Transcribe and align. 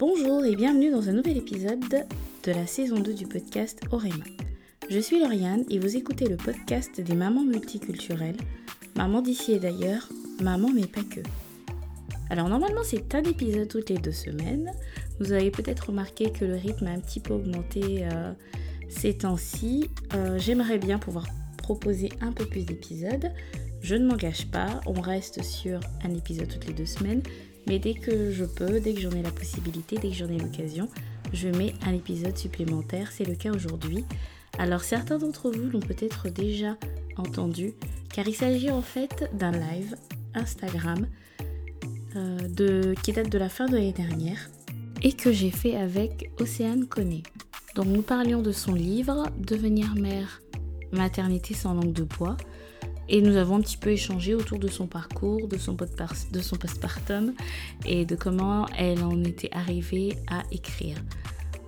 Bonjour 0.00 0.46
et 0.46 0.56
bienvenue 0.56 0.90
dans 0.90 1.10
un 1.10 1.12
nouvel 1.12 1.36
épisode 1.36 1.84
de 2.44 2.52
la 2.52 2.66
saison 2.66 3.00
2 3.00 3.12
du 3.12 3.26
podcast 3.26 3.82
Orema. 3.92 4.24
Je 4.88 4.98
suis 4.98 5.20
Lauriane 5.20 5.66
et 5.68 5.78
vous 5.78 5.94
écoutez 5.94 6.26
le 6.26 6.38
podcast 6.38 7.02
des 7.02 7.14
mamans 7.14 7.44
multiculturelles, 7.44 8.38
maman 8.96 9.20
d'ici 9.20 9.52
et 9.52 9.58
d'ailleurs, 9.58 10.08
maman 10.40 10.70
mais 10.74 10.86
pas 10.86 11.02
que. 11.02 11.20
Alors 12.30 12.48
normalement 12.48 12.80
c'est 12.82 13.14
un 13.14 13.22
épisode 13.24 13.68
toutes 13.68 13.90
les 13.90 13.98
deux 13.98 14.10
semaines. 14.10 14.72
Vous 15.18 15.32
avez 15.32 15.50
peut-être 15.50 15.88
remarqué 15.88 16.32
que 16.32 16.46
le 16.46 16.54
rythme 16.54 16.86
a 16.86 16.92
un 16.92 17.00
petit 17.00 17.20
peu 17.20 17.34
augmenté 17.34 18.06
euh, 18.10 18.32
ces 18.88 19.18
temps-ci. 19.18 19.90
Euh, 20.14 20.38
j'aimerais 20.38 20.78
bien 20.78 20.98
pouvoir 20.98 21.26
proposer 21.58 22.08
un 22.22 22.32
peu 22.32 22.46
plus 22.46 22.64
d'épisodes. 22.64 23.30
Je 23.82 23.96
ne 23.96 24.06
m'engage 24.06 24.46
pas, 24.46 24.80
on 24.86 24.98
reste 24.98 25.42
sur 25.42 25.78
un 26.04 26.14
épisode 26.14 26.48
toutes 26.48 26.66
les 26.66 26.74
deux 26.74 26.86
semaines, 26.86 27.22
mais 27.70 27.78
dès 27.78 27.94
que 27.94 28.32
je 28.32 28.44
peux, 28.44 28.80
dès 28.80 28.94
que 28.94 29.00
j'en 29.00 29.12
ai 29.12 29.22
la 29.22 29.30
possibilité, 29.30 29.96
dès 29.96 30.08
que 30.08 30.14
j'en 30.16 30.28
ai 30.28 30.38
l'occasion, 30.38 30.88
je 31.32 31.46
mets 31.46 31.72
un 31.86 31.94
épisode 31.94 32.36
supplémentaire. 32.36 33.12
C'est 33.12 33.22
le 33.22 33.36
cas 33.36 33.52
aujourd'hui. 33.52 34.04
Alors 34.58 34.80
certains 34.80 35.18
d'entre 35.18 35.52
vous 35.52 35.70
l'ont 35.70 35.78
peut-être 35.78 36.30
déjà 36.30 36.76
entendu, 37.16 37.74
car 38.12 38.26
il 38.26 38.34
s'agit 38.34 38.72
en 38.72 38.82
fait 38.82 39.30
d'un 39.34 39.52
live 39.52 39.94
Instagram 40.34 41.06
euh, 42.16 42.94
qui 43.04 43.12
date 43.12 43.30
de 43.30 43.38
la 43.38 43.48
fin 43.48 43.66
de 43.66 43.76
l'année 43.76 43.92
dernière 43.92 44.50
et 45.02 45.12
que 45.12 45.30
j'ai 45.30 45.52
fait 45.52 45.76
avec 45.76 46.32
Océane 46.40 46.88
Conné. 46.88 47.22
Donc 47.76 47.86
nous 47.86 48.02
parlions 48.02 48.42
de 48.42 48.50
son 48.50 48.74
livre 48.74 49.28
Devenir 49.38 49.94
mère, 49.94 50.42
maternité 50.90 51.54
sans 51.54 51.74
langue 51.74 51.92
de 51.92 52.02
bois. 52.02 52.36
Et 53.12 53.20
nous 53.22 53.36
avons 53.36 53.56
un 53.56 53.60
petit 53.60 53.76
peu 53.76 53.90
échangé 53.90 54.36
autour 54.36 54.60
de 54.60 54.68
son 54.68 54.86
parcours, 54.86 55.48
de 55.48 55.58
son, 55.58 55.74
postpartum 55.74 57.34
et 57.84 58.04
de 58.04 58.14
comment 58.14 58.66
elle 58.78 59.02
en 59.02 59.24
était 59.24 59.50
arrivée 59.50 60.16
à 60.28 60.44
écrire. 60.52 60.96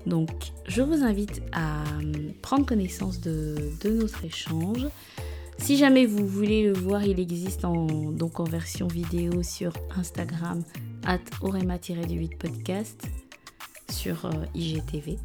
Donc, 0.07 0.31
je 0.69 0.83
vous 0.83 1.03
invite 1.03 1.43
à 1.51 1.83
hum, 1.99 2.33
prendre 2.43 2.65
connaissance 2.65 3.21
de, 3.21 3.57
notre 3.85 4.25
échange. 4.25 4.87
Si 5.59 5.77
jamais 5.77 6.07
vous 6.07 6.27
voulez 6.29 6.65
le 6.65 6.75
voir, 6.75 7.05
il 7.05 7.19
existe 7.19 7.65
en, 7.65 7.87
donc 8.13 8.39
en 8.39 8.45
version 8.45 8.87
vidéo 8.87 9.43
sur 9.43 9.73
Instagram, 9.97 10.63
at 11.05 11.19
orema-8 11.41 12.39
podcast, 12.39 13.03
sur 13.91 14.27
euh, 14.27 14.31
IGTV. 14.55 15.19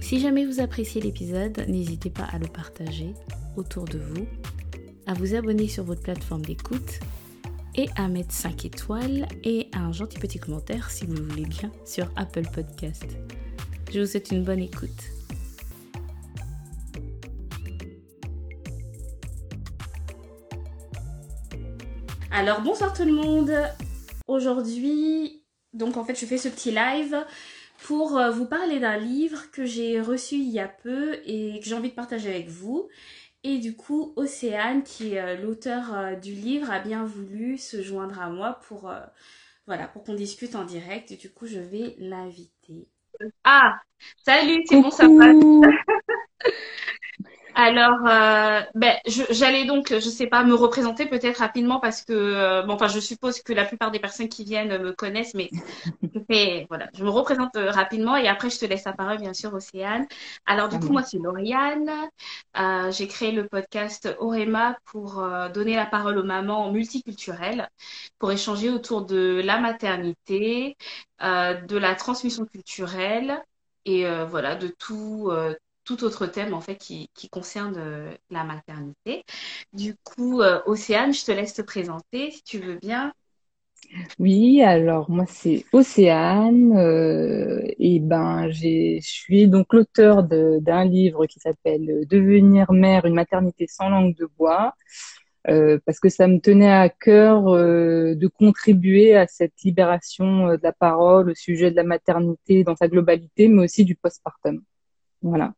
Si 0.00 0.20
jamais 0.20 0.44
vous 0.44 0.60
appréciez 0.60 1.00
l'épisode, 1.00 1.64
n'hésitez 1.66 2.10
pas 2.10 2.24
à 2.24 2.38
le 2.38 2.46
partager 2.46 3.14
autour 3.56 3.86
de 3.86 3.98
vous 3.98 4.26
à 5.10 5.14
vous 5.14 5.34
abonner 5.34 5.66
sur 5.66 5.82
votre 5.82 6.02
plateforme 6.02 6.44
d'écoute 6.44 7.00
et 7.74 7.88
à 7.96 8.06
mettre 8.06 8.32
5 8.32 8.64
étoiles 8.64 9.26
et 9.42 9.66
un 9.72 9.90
gentil 9.90 10.20
petit 10.20 10.38
commentaire 10.38 10.88
si 10.88 11.04
vous 11.04 11.14
le 11.14 11.22
voulez 11.22 11.46
bien 11.46 11.72
sur 11.84 12.08
Apple 12.14 12.44
Podcast. 12.54 13.06
Je 13.92 13.98
vous 13.98 14.06
souhaite 14.06 14.30
une 14.30 14.44
bonne 14.44 14.60
écoute. 14.60 14.88
Alors 22.30 22.60
bonsoir 22.60 22.92
tout 22.92 23.04
le 23.04 23.12
monde. 23.12 23.52
Aujourd'hui, 24.28 25.42
donc 25.72 25.96
en 25.96 26.04
fait 26.04 26.14
je 26.14 26.24
fais 26.24 26.38
ce 26.38 26.48
petit 26.48 26.70
live 26.70 27.16
pour 27.82 28.16
euh, 28.16 28.30
vous 28.30 28.46
parler 28.46 28.78
d'un 28.78 28.96
livre 28.96 29.50
que 29.50 29.64
j'ai 29.64 30.00
reçu 30.00 30.36
il 30.36 30.50
y 30.50 30.60
a 30.60 30.68
peu 30.68 31.18
et 31.24 31.58
que 31.58 31.66
j'ai 31.66 31.74
envie 31.74 31.90
de 31.90 31.94
partager 31.94 32.28
avec 32.28 32.48
vous. 32.48 32.88
Et 33.42 33.58
du 33.58 33.74
coup, 33.74 34.12
Océane, 34.16 34.82
qui 34.82 35.14
est 35.14 35.20
euh, 35.20 35.36
l'auteur 35.36 35.94
euh, 35.94 36.14
du 36.14 36.32
livre, 36.32 36.70
a 36.70 36.78
bien 36.78 37.04
voulu 37.04 37.56
se 37.56 37.82
joindre 37.82 38.20
à 38.20 38.28
moi 38.28 38.60
pour, 38.68 38.90
euh, 38.90 39.00
voilà, 39.66 39.88
pour 39.88 40.04
qu'on 40.04 40.14
discute 40.14 40.54
en 40.54 40.64
direct. 40.64 41.10
Et 41.10 41.16
du 41.16 41.30
coup, 41.30 41.46
je 41.46 41.58
vais 41.58 41.94
l'inviter. 41.98 42.88
Ah, 43.44 43.80
salut, 44.24 44.62
c'est 44.66 44.80
bon, 44.80 44.90
ça 44.90 45.08
passe. 45.08 45.36
Alors, 47.62 48.06
euh, 48.06 48.62
ben, 48.74 48.96
j'allais 49.04 49.66
donc, 49.66 49.90
je 49.90 50.00
sais 50.00 50.26
pas, 50.26 50.44
me 50.44 50.54
représenter 50.54 51.04
peut-être 51.04 51.40
rapidement 51.40 51.78
parce 51.78 52.02
que, 52.02 52.14
euh, 52.14 52.62
bon, 52.62 52.72
enfin, 52.72 52.88
je 52.88 52.98
suppose 53.00 53.42
que 53.42 53.52
la 53.52 53.66
plupart 53.66 53.90
des 53.90 53.98
personnes 53.98 54.30
qui 54.30 54.44
viennent 54.44 54.78
me 54.82 54.92
connaissent, 54.92 55.34
mais 55.34 55.50
je 56.02 56.20
fais, 56.30 56.64
voilà, 56.70 56.88
je 56.96 57.04
me 57.04 57.10
représente 57.10 57.54
euh, 57.56 57.70
rapidement 57.70 58.16
et 58.16 58.28
après 58.28 58.48
je 58.48 58.58
te 58.58 58.64
laisse 58.64 58.84
la 58.86 58.94
parole, 58.94 59.18
bien 59.18 59.34
sûr, 59.34 59.52
Océane. 59.52 60.06
Alors, 60.46 60.70
du 60.70 60.78
coup, 60.78 60.88
moi, 60.88 61.02
c'est 61.02 61.18
Lauriane. 61.18 61.90
J'ai 62.92 63.06
créé 63.08 63.30
le 63.30 63.46
podcast 63.46 64.08
Orema 64.20 64.78
pour 64.86 65.22
donner 65.52 65.76
la 65.76 65.84
parole 65.84 66.16
aux 66.16 66.24
mamans 66.24 66.72
multiculturelles, 66.72 67.68
pour 68.18 68.32
échanger 68.32 68.70
autour 68.70 69.04
de 69.04 69.42
la 69.44 69.60
maternité, 69.60 70.78
de 71.20 71.76
la 71.76 71.94
transmission 71.94 72.46
culturelle 72.46 73.42
et 73.84 74.06
voilà, 74.30 74.54
de 74.56 74.68
tout 74.68 75.30
tout 75.84 76.04
autre 76.04 76.26
thème 76.26 76.54
en 76.54 76.60
fait 76.60 76.76
qui, 76.76 77.08
concerne 77.30 77.74
euh, 77.78 78.12
la 78.30 78.44
maternité. 78.44 79.24
Du 79.72 79.94
coup, 79.96 80.40
euh, 80.42 80.60
Océane, 80.66 81.12
je 81.12 81.24
te 81.24 81.32
laisse 81.32 81.54
te 81.54 81.62
présenter 81.62 82.30
si 82.30 82.42
tu 82.42 82.58
veux 82.58 82.76
bien. 82.76 83.12
Oui, 84.18 84.62
alors 84.62 85.10
moi 85.10 85.24
c'est 85.26 85.64
Océane 85.72 86.76
euh, 86.76 87.62
et 87.78 87.98
ben 87.98 88.50
je 88.50 88.98
suis 89.00 89.48
donc 89.48 89.72
l'auteur 89.72 90.22
d'un 90.22 90.84
livre 90.84 91.26
qui 91.26 91.40
s'appelle 91.40 92.06
Devenir 92.08 92.70
mère, 92.72 93.04
une 93.06 93.14
maternité 93.14 93.66
sans 93.66 93.88
langue 93.88 94.14
de 94.16 94.28
bois. 94.38 94.74
parce 95.44 95.98
que 96.00 96.08
ça 96.08 96.28
me 96.28 96.38
tenait 96.40 96.70
à 96.70 96.88
cœur 96.88 97.44
de 97.44 98.26
contribuer 98.28 99.16
à 99.16 99.26
cette 99.26 99.60
libération 99.64 100.48
de 100.48 100.60
la 100.62 100.72
parole 100.72 101.30
au 101.30 101.34
sujet 101.34 101.70
de 101.70 101.76
la 101.76 101.84
maternité 101.84 102.62
dans 102.64 102.76
sa 102.76 102.86
globalité, 102.86 103.48
mais 103.48 103.64
aussi 103.64 103.84
du 103.84 103.96
postpartum. 103.96 104.62
Voilà. 105.22 105.54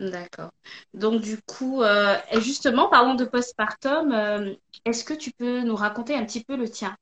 D'accord. 0.00 0.50
Donc 0.92 1.20
du 1.20 1.38
coup, 1.42 1.82
euh, 1.82 2.16
justement, 2.40 2.88
parlons 2.88 3.14
de 3.14 3.24
postpartum. 3.24 4.12
Euh, 4.12 4.54
est-ce 4.84 5.04
que 5.04 5.14
tu 5.14 5.30
peux 5.30 5.62
nous 5.62 5.76
raconter 5.76 6.14
un 6.14 6.24
petit 6.24 6.42
peu 6.42 6.56
le 6.56 6.68
tien? 6.68 6.96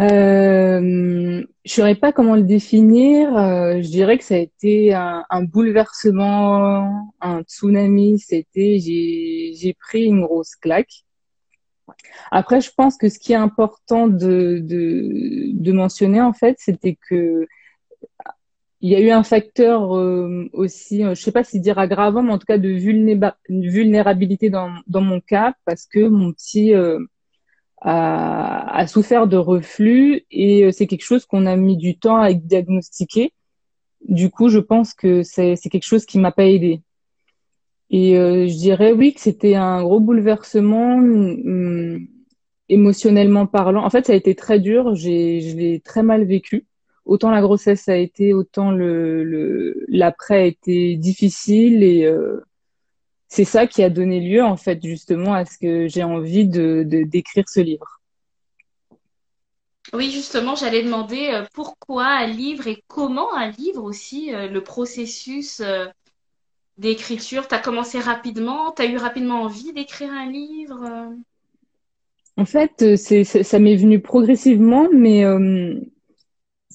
Euh, 0.00 0.80
Je 0.80 1.38
ne 1.40 1.46
saurais 1.66 1.94
pas 1.94 2.12
comment 2.12 2.34
le 2.34 2.42
définir. 2.42 3.28
je 3.30 3.88
dirais 3.88 4.18
que 4.18 4.24
ça 4.24 4.34
a 4.34 4.38
été 4.38 4.94
un, 4.94 5.42
bouleversement, 5.42 7.12
un 7.20 7.42
tsunami. 7.42 8.18
C'était, 8.18 8.78
j'ai 8.80 9.76
pris 9.78 10.04
une 10.04 10.22
grosse 10.22 10.56
claque. 10.56 11.04
Après, 12.30 12.60
je 12.60 12.70
pense 12.74 12.96
que 12.96 13.08
ce 13.10 13.18
qui 13.18 13.32
est 13.32 13.36
important 13.36 14.08
de, 14.08 14.58
de 14.62 15.72
mentionner 15.72 16.22
en 16.22 16.32
fait, 16.32 16.56
c'était 16.58 16.96
que 17.08 17.46
il 18.84 18.90
y 18.90 18.96
a 18.96 19.00
eu 19.00 19.08
un 19.08 19.22
facteur 19.22 19.96
euh, 19.96 20.46
aussi, 20.52 21.02
euh, 21.02 21.14
je 21.14 21.22
sais 21.22 21.32
pas 21.32 21.42
si 21.42 21.58
dire 21.58 21.78
aggravant, 21.78 22.22
mais 22.22 22.32
en 22.32 22.38
tout 22.38 22.44
cas 22.44 22.58
de 22.58 22.68
vulnérabilité 22.68 24.50
dans, 24.50 24.70
mon 25.00 25.20
cas, 25.22 25.54
parce 25.64 25.86
que 25.86 26.06
mon 26.06 26.34
petit 26.34 26.74
euh, 26.74 26.98
a, 27.80 28.86
souffert 28.86 29.26
de 29.26 29.38
reflux 29.38 30.26
et 30.30 30.70
c'est 30.70 30.86
quelque 30.86 31.02
chose 31.04 31.24
qu'on 31.24 31.46
a 31.46 31.56
mis 31.56 31.78
du 31.78 31.96
temps 31.98 32.18
à 32.18 32.34
diagnostiquer. 32.34 33.32
Du 34.06 34.28
coup, 34.30 34.50
je 34.50 34.58
pense 34.58 34.92
que 34.92 35.22
c'est 35.22 35.56
quelque 35.56 35.86
chose 35.86 36.04
qui 36.04 36.18
m'a 36.18 36.32
pas 36.32 36.44
aidé. 36.44 36.82
Et 37.88 38.16
je 38.16 38.54
dirais 38.54 38.92
oui 38.92 39.14
que 39.14 39.20
c'était 39.20 39.54
un 39.54 39.82
gros 39.82 40.00
bouleversement 40.00 40.96
hum, 40.98 42.06
émotionnellement 42.68 43.46
parlant. 43.46 43.84
En 43.84 43.90
fait, 43.90 44.06
ça 44.06 44.12
a 44.12 44.16
été 44.16 44.34
très 44.34 44.60
dur. 44.60 44.94
Je 44.94 45.08
l'ai 45.08 45.80
très 45.82 46.02
mal 46.02 46.24
vécu 46.24 46.66
autant 47.04 47.30
la 47.30 47.40
grossesse 47.40 47.88
a 47.88 47.96
été, 47.96 48.32
autant 48.32 48.70
le 48.70 49.84
l'après 49.88 50.36
a 50.36 50.44
été 50.44 50.96
difficile 50.96 51.82
et 51.82 52.04
euh, 52.04 52.40
c'est 53.28 53.44
ça 53.44 53.66
qui 53.66 53.82
a 53.82 53.90
donné 53.90 54.20
lieu 54.20 54.42
en 54.42 54.56
fait 54.56 54.80
justement 54.82 55.34
à 55.34 55.44
ce 55.44 55.58
que 55.58 55.88
j'ai 55.88 56.02
envie 56.02 56.46
de 56.46 56.84
d'écrire 56.84 57.44
ce 57.48 57.60
livre. 57.60 58.00
Oui, 59.92 60.10
justement, 60.10 60.56
j'allais 60.56 60.82
demander 60.82 61.28
euh, 61.28 61.44
pourquoi 61.52 62.06
un 62.06 62.26
livre 62.26 62.66
et 62.66 62.82
comment 62.88 63.32
un 63.34 63.50
livre 63.50 63.84
aussi, 63.84 64.34
euh, 64.34 64.48
le 64.48 64.62
processus 64.62 65.62
d'écriture? 66.78 67.46
Tu 67.46 67.54
as 67.54 67.58
commencé 67.58 68.00
rapidement, 68.00 68.72
tu 68.72 68.82
as 68.82 68.86
eu 68.86 68.96
rapidement 68.96 69.42
envie 69.42 69.72
d'écrire 69.72 70.10
un 70.10 70.28
livre 70.28 71.12
En 72.38 72.44
fait, 72.46 72.96
c'est, 72.96 73.24
ça 73.24 73.58
m'est 73.58 73.76
venu 73.76 74.00
progressivement, 74.00 74.88
mais 74.90 75.22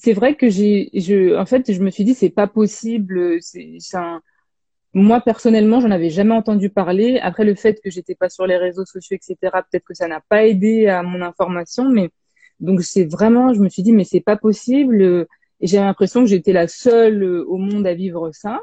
c'est 0.02 0.12
vrai 0.14 0.34
que 0.36 0.48
j'ai, 0.48 0.90
je, 0.94 1.36
en 1.36 1.46
fait, 1.46 1.72
je 1.72 1.80
me 1.82 1.90
suis 1.90 2.04
dit 2.04 2.14
c'est 2.14 2.30
pas 2.30 2.46
possible. 2.46 3.38
C'est, 3.42 3.78
un, 3.94 4.22
moi 4.94 5.20
personnellement, 5.20 5.80
j'en 5.80 5.90
avais 5.90 6.10
jamais 6.10 6.34
entendu 6.34 6.70
parler. 6.70 7.18
Après 7.20 7.44
le 7.44 7.54
fait 7.54 7.80
que 7.82 7.90
j'étais 7.90 8.14
pas 8.14 8.30
sur 8.30 8.46
les 8.46 8.56
réseaux 8.56 8.86
sociaux, 8.86 9.16
etc. 9.16 9.36
Peut-être 9.70 9.84
que 9.84 9.94
ça 9.94 10.08
n'a 10.08 10.20
pas 10.20 10.46
aidé 10.46 10.86
à 10.86 11.02
mon 11.02 11.22
information, 11.22 11.88
mais 11.90 12.10
donc 12.60 12.82
c'est 12.82 13.04
vraiment, 13.04 13.54
je 13.54 13.60
me 13.60 13.68
suis 13.68 13.82
dit 13.82 13.92
mais 13.92 14.04
c'est 14.04 14.20
pas 14.20 14.36
possible. 14.36 15.26
Et 15.60 15.66
j'ai 15.66 15.78
l'impression 15.78 16.20
que 16.20 16.26
j'étais 16.26 16.52
la 16.52 16.68
seule 16.68 17.22
au 17.24 17.58
monde 17.58 17.86
à 17.86 17.94
vivre 17.94 18.30
ça. 18.32 18.62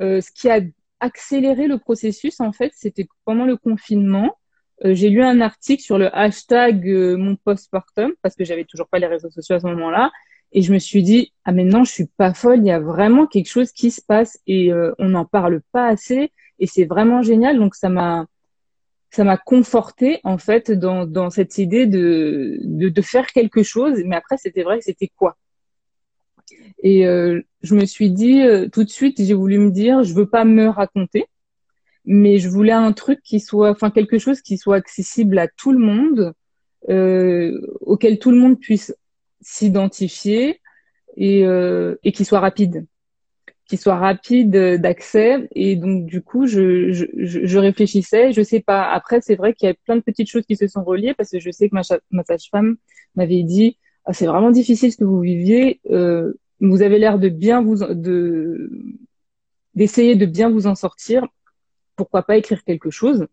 Euh, 0.00 0.20
ce 0.20 0.30
qui 0.32 0.50
a 0.50 0.60
accéléré 1.00 1.68
le 1.68 1.78
processus, 1.78 2.40
en 2.40 2.52
fait, 2.52 2.72
c'était 2.74 3.06
pendant 3.24 3.44
le 3.44 3.56
confinement. 3.56 4.36
J'ai 4.84 5.08
lu 5.08 5.22
un 5.22 5.40
article 5.40 5.82
sur 5.82 5.98
le 5.98 6.14
hashtag 6.14 6.86
mon 7.18 7.36
postpartum 7.36 8.12
parce 8.22 8.34
que 8.34 8.44
j'avais 8.44 8.64
toujours 8.64 8.88
pas 8.88 8.98
les 8.98 9.06
réseaux 9.06 9.30
sociaux 9.30 9.56
à 9.56 9.60
ce 9.60 9.66
moment-là. 9.66 10.12
Et 10.52 10.62
je 10.62 10.72
me 10.72 10.78
suis 10.78 11.02
dit 11.02 11.32
ah 11.44 11.52
mais 11.52 11.64
non 11.64 11.84
je 11.84 11.90
suis 11.90 12.06
pas 12.06 12.34
folle 12.34 12.58
il 12.58 12.66
y 12.66 12.70
a 12.70 12.78
vraiment 12.78 13.26
quelque 13.26 13.48
chose 13.48 13.72
qui 13.72 13.90
se 13.90 14.00
passe 14.00 14.38
et 14.46 14.70
on 14.98 15.08
n'en 15.08 15.24
parle 15.24 15.62
pas 15.72 15.86
assez. 15.86 16.32
Et 16.58 16.66
c'est 16.66 16.84
vraiment 16.84 17.22
génial. 17.22 17.58
Donc 17.58 17.74
ça 17.74 17.88
m'a 17.88 18.26
ça 19.10 19.24
m'a 19.24 19.36
conforté 19.36 20.20
en 20.24 20.38
fait 20.38 20.70
dans, 20.70 21.06
dans 21.06 21.30
cette 21.30 21.58
idée 21.58 21.86
de, 21.86 22.58
de, 22.62 22.88
de 22.88 23.02
faire 23.02 23.26
quelque 23.28 23.62
chose. 23.62 24.02
Mais 24.04 24.16
après, 24.16 24.36
c'était 24.36 24.64
vrai 24.64 24.80
c'était 24.80 25.10
quoi? 25.16 25.36
Et 26.82 27.06
euh, 27.06 27.40
je 27.62 27.74
me 27.74 27.84
suis 27.86 28.10
dit 28.10 28.42
euh, 28.42 28.68
tout 28.68 28.84
de 28.84 28.90
suite, 28.90 29.22
j'ai 29.22 29.34
voulu 29.34 29.58
me 29.58 29.70
dire, 29.70 30.02
je 30.02 30.14
veux 30.14 30.28
pas 30.28 30.44
me 30.44 30.68
raconter, 30.68 31.26
mais 32.04 32.38
je 32.38 32.48
voulais 32.48 32.72
un 32.72 32.92
truc 32.92 33.20
qui 33.22 33.40
soit, 33.40 33.70
enfin 33.70 33.90
quelque 33.90 34.18
chose 34.18 34.40
qui 34.42 34.58
soit 34.58 34.76
accessible 34.76 35.38
à 35.38 35.48
tout 35.48 35.72
le 35.72 35.78
monde, 35.78 36.34
euh, 36.90 37.60
auquel 37.80 38.18
tout 38.18 38.30
le 38.30 38.38
monde 38.38 38.58
puisse 38.58 38.94
s'identifier 39.40 40.60
et, 41.16 41.46
euh, 41.46 41.96
et 42.02 42.12
qui 42.12 42.24
soit 42.24 42.40
rapide 42.40 42.86
qui 43.66 43.76
soit 43.76 43.96
rapide 43.96 44.50
d'accès. 44.50 45.48
Et 45.54 45.76
donc, 45.76 46.06
du 46.06 46.22
coup, 46.22 46.46
je, 46.46 46.92
je, 46.92 47.06
je, 47.16 47.58
réfléchissais. 47.58 48.32
Je 48.32 48.42
sais 48.42 48.60
pas. 48.60 48.90
Après, 48.90 49.20
c'est 49.20 49.36
vrai 49.36 49.54
qu'il 49.54 49.68
y 49.68 49.70
a 49.70 49.74
plein 49.86 49.96
de 49.96 50.02
petites 50.02 50.28
choses 50.28 50.44
qui 50.44 50.56
se 50.56 50.66
sont 50.68 50.84
reliées 50.84 51.14
parce 51.14 51.30
que 51.30 51.40
je 51.40 51.50
sais 51.50 51.68
que 51.68 51.74
ma, 51.74 51.82
ma 52.10 52.24
sage-femme 52.24 52.76
m'avait 53.14 53.42
dit 53.42 53.78
ah, 54.04 54.12
c'est 54.12 54.26
vraiment 54.26 54.50
difficile 54.50 54.92
ce 54.92 54.98
que 54.98 55.04
vous 55.04 55.20
viviez. 55.20 55.80
Euh, 55.90 56.34
vous 56.60 56.82
avez 56.82 56.98
l'air 56.98 57.18
de 57.18 57.28
bien 57.28 57.62
vous 57.62 57.76
de 57.76 58.70
d'essayer 59.74 60.14
de 60.14 60.26
bien 60.26 60.50
vous 60.50 60.66
en 60.66 60.74
sortir. 60.74 61.26
Pourquoi 61.96 62.22
pas 62.22 62.36
écrire 62.36 62.64
quelque 62.64 62.90
chose. 62.90 63.26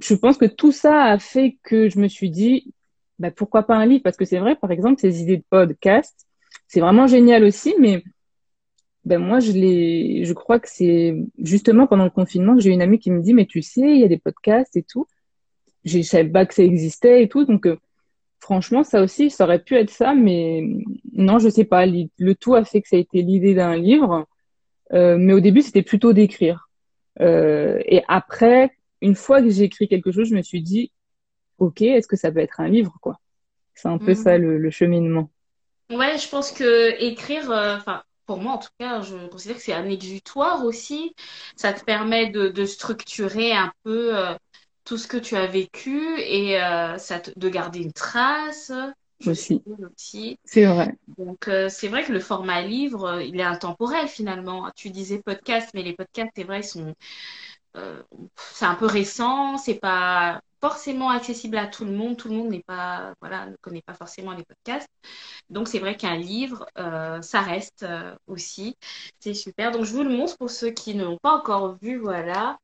Je 0.00 0.14
pense 0.14 0.38
que 0.38 0.46
tout 0.46 0.72
ça 0.72 1.04
a 1.04 1.18
fait 1.18 1.58
que 1.62 1.88
je 1.88 1.98
me 1.98 2.08
suis 2.08 2.30
dit 2.30 2.72
bah, 3.18 3.30
pourquoi 3.30 3.64
pas 3.64 3.76
un 3.76 3.86
livre? 3.86 4.02
Parce 4.02 4.16
que 4.16 4.24
c'est 4.24 4.38
vrai, 4.38 4.56
par 4.56 4.70
exemple, 4.70 5.00
ces 5.00 5.22
idées 5.22 5.38
de 5.38 5.44
podcast, 5.50 6.26
c'est 6.68 6.80
vraiment 6.80 7.06
génial 7.06 7.44
aussi, 7.44 7.74
mais 7.78 8.04
ben 9.04 9.18
moi 9.18 9.40
je 9.40 9.52
l'ai 9.52 10.24
je 10.24 10.32
crois 10.34 10.60
que 10.60 10.68
c'est 10.68 11.16
justement 11.38 11.86
pendant 11.86 12.04
le 12.04 12.10
confinement 12.10 12.54
que 12.54 12.60
j'ai 12.60 12.70
une 12.70 12.82
amie 12.82 12.98
qui 12.98 13.10
me 13.10 13.22
dit 13.22 13.32
mais 13.32 13.46
tu 13.46 13.62
sais 13.62 13.80
il 13.80 14.00
y 14.00 14.04
a 14.04 14.08
des 14.08 14.18
podcasts 14.18 14.76
et 14.76 14.82
tout. 14.82 15.06
Je 15.84 16.02
savais 16.02 16.28
pas 16.28 16.44
que 16.46 16.54
ça 16.54 16.62
existait 16.62 17.22
et 17.22 17.28
tout 17.28 17.44
donc 17.44 17.66
euh, 17.66 17.78
franchement 18.40 18.84
ça 18.84 19.02
aussi 19.02 19.30
ça 19.30 19.44
aurait 19.44 19.62
pu 19.62 19.76
être 19.76 19.90
ça 19.90 20.14
mais 20.14 20.62
non 21.12 21.38
je 21.38 21.48
sais 21.48 21.64
pas. 21.64 21.86
Le 21.86 22.34
tout 22.34 22.54
a 22.54 22.64
fait 22.64 22.82
que 22.82 22.88
ça 22.88 22.96
a 22.96 22.98
été 22.98 23.22
l'idée 23.22 23.54
d'un 23.54 23.76
livre. 23.76 24.26
Euh, 24.92 25.16
mais 25.18 25.32
au 25.34 25.40
début 25.40 25.62
c'était 25.62 25.82
plutôt 25.82 26.12
d'écrire 26.12 26.67
euh, 27.20 27.80
et 27.84 28.02
après 28.08 28.70
une 29.00 29.14
fois 29.14 29.42
que 29.42 29.50
j'ai 29.50 29.64
écrit 29.64 29.88
quelque 29.88 30.12
chose 30.12 30.28
je 30.28 30.36
me 30.36 30.42
suis 30.42 30.62
dit 30.62 30.92
ok 31.58 31.82
est-ce 31.82 32.08
que 32.08 32.16
ça 32.16 32.30
peut 32.30 32.40
être 32.40 32.60
un 32.60 32.68
livre 32.68 32.96
quoi? 33.00 33.20
C'est 33.74 33.88
un 33.88 33.98
peu 33.98 34.14
ça 34.14 34.38
mhm. 34.38 34.44
le, 34.44 34.58
le, 34.58 34.70
cheminement 34.70 35.30
ouais 35.90 36.18
je 36.18 36.28
pense 36.28 36.50
que 36.52 37.00
écrire 37.02 37.50
enfin 37.50 38.02
pour 38.28 38.38
moi 38.42 38.52
en 38.52 38.58
tout 38.58 38.68
cas, 38.78 39.00
je 39.00 39.26
considère 39.28 39.56
que 39.56 39.62
c'est 39.62 39.72
un 39.72 39.88
exutoire 39.88 40.64
aussi. 40.64 41.14
Ça 41.56 41.72
te 41.72 41.82
permet 41.82 42.28
de, 42.28 42.64
structurer 42.66 43.52
un 43.52 43.72
peu 43.84 44.16
euh, 44.16 44.34
tout 44.84 44.98
ce 44.98 45.08
que 45.08 45.16
tu 45.16 45.34
as 45.34 45.46
vécu 45.46 46.20
et 46.20 46.62
euh, 46.62 46.98
ça 46.98 47.22
de 47.34 47.48
garder 47.48 47.80
une 47.80 47.94
trace. 47.94 48.70
Aussi. 49.26 49.62
C'est 50.44 50.64
vrai. 50.64 50.96
Donc 51.18 51.48
euh, 51.48 51.68
c'est 51.68 51.88
vrai 51.88 52.04
que 52.04 52.12
le 52.12 52.20
format 52.20 52.62
livre, 52.62 53.20
il 53.20 53.38
est 53.40 53.44
intemporel 53.44 54.06
finalement. 54.08 54.70
Tu 54.76 54.90
disais 54.90 55.20
podcast, 55.22 55.70
mais 55.74 55.82
les 55.82 55.94
podcasts, 55.94 56.30
c'est 56.36 56.44
vrai, 56.44 56.60
ils 56.60 56.64
sont 56.64 56.94
c'est 58.36 58.64
un 58.64 58.74
peu 58.74 58.86
récent, 58.86 59.56
c'est 59.56 59.78
pas 59.78 60.40
forcément 60.60 61.10
accessible 61.10 61.56
à 61.56 61.66
tout 61.66 61.84
le 61.84 61.92
monde. 61.92 62.16
Tout 62.16 62.28
le 62.28 62.34
monde 62.36 62.48
n'est 62.50 62.62
pas, 62.62 63.14
voilà, 63.20 63.46
ne 63.46 63.56
connaît 63.56 63.82
pas 63.82 63.94
forcément 63.94 64.32
les 64.32 64.44
podcasts. 64.44 64.88
Donc 65.50 65.68
c'est 65.68 65.78
vrai 65.78 65.96
qu'un 65.96 66.16
livre, 66.16 66.66
euh, 66.78 67.22
ça 67.22 67.40
reste 67.40 67.84
euh, 67.84 68.14
aussi. 68.26 68.76
C'est 69.20 69.34
super. 69.34 69.70
Donc 69.70 69.84
je 69.84 69.92
vous 69.92 70.02
le 70.02 70.10
montre 70.10 70.36
pour 70.38 70.50
ceux 70.50 70.70
qui 70.70 70.94
ne 70.94 71.04
l'ont 71.04 71.18
pas 71.18 71.36
encore 71.36 71.76
vu. 71.80 71.98
Voilà. 71.98 72.58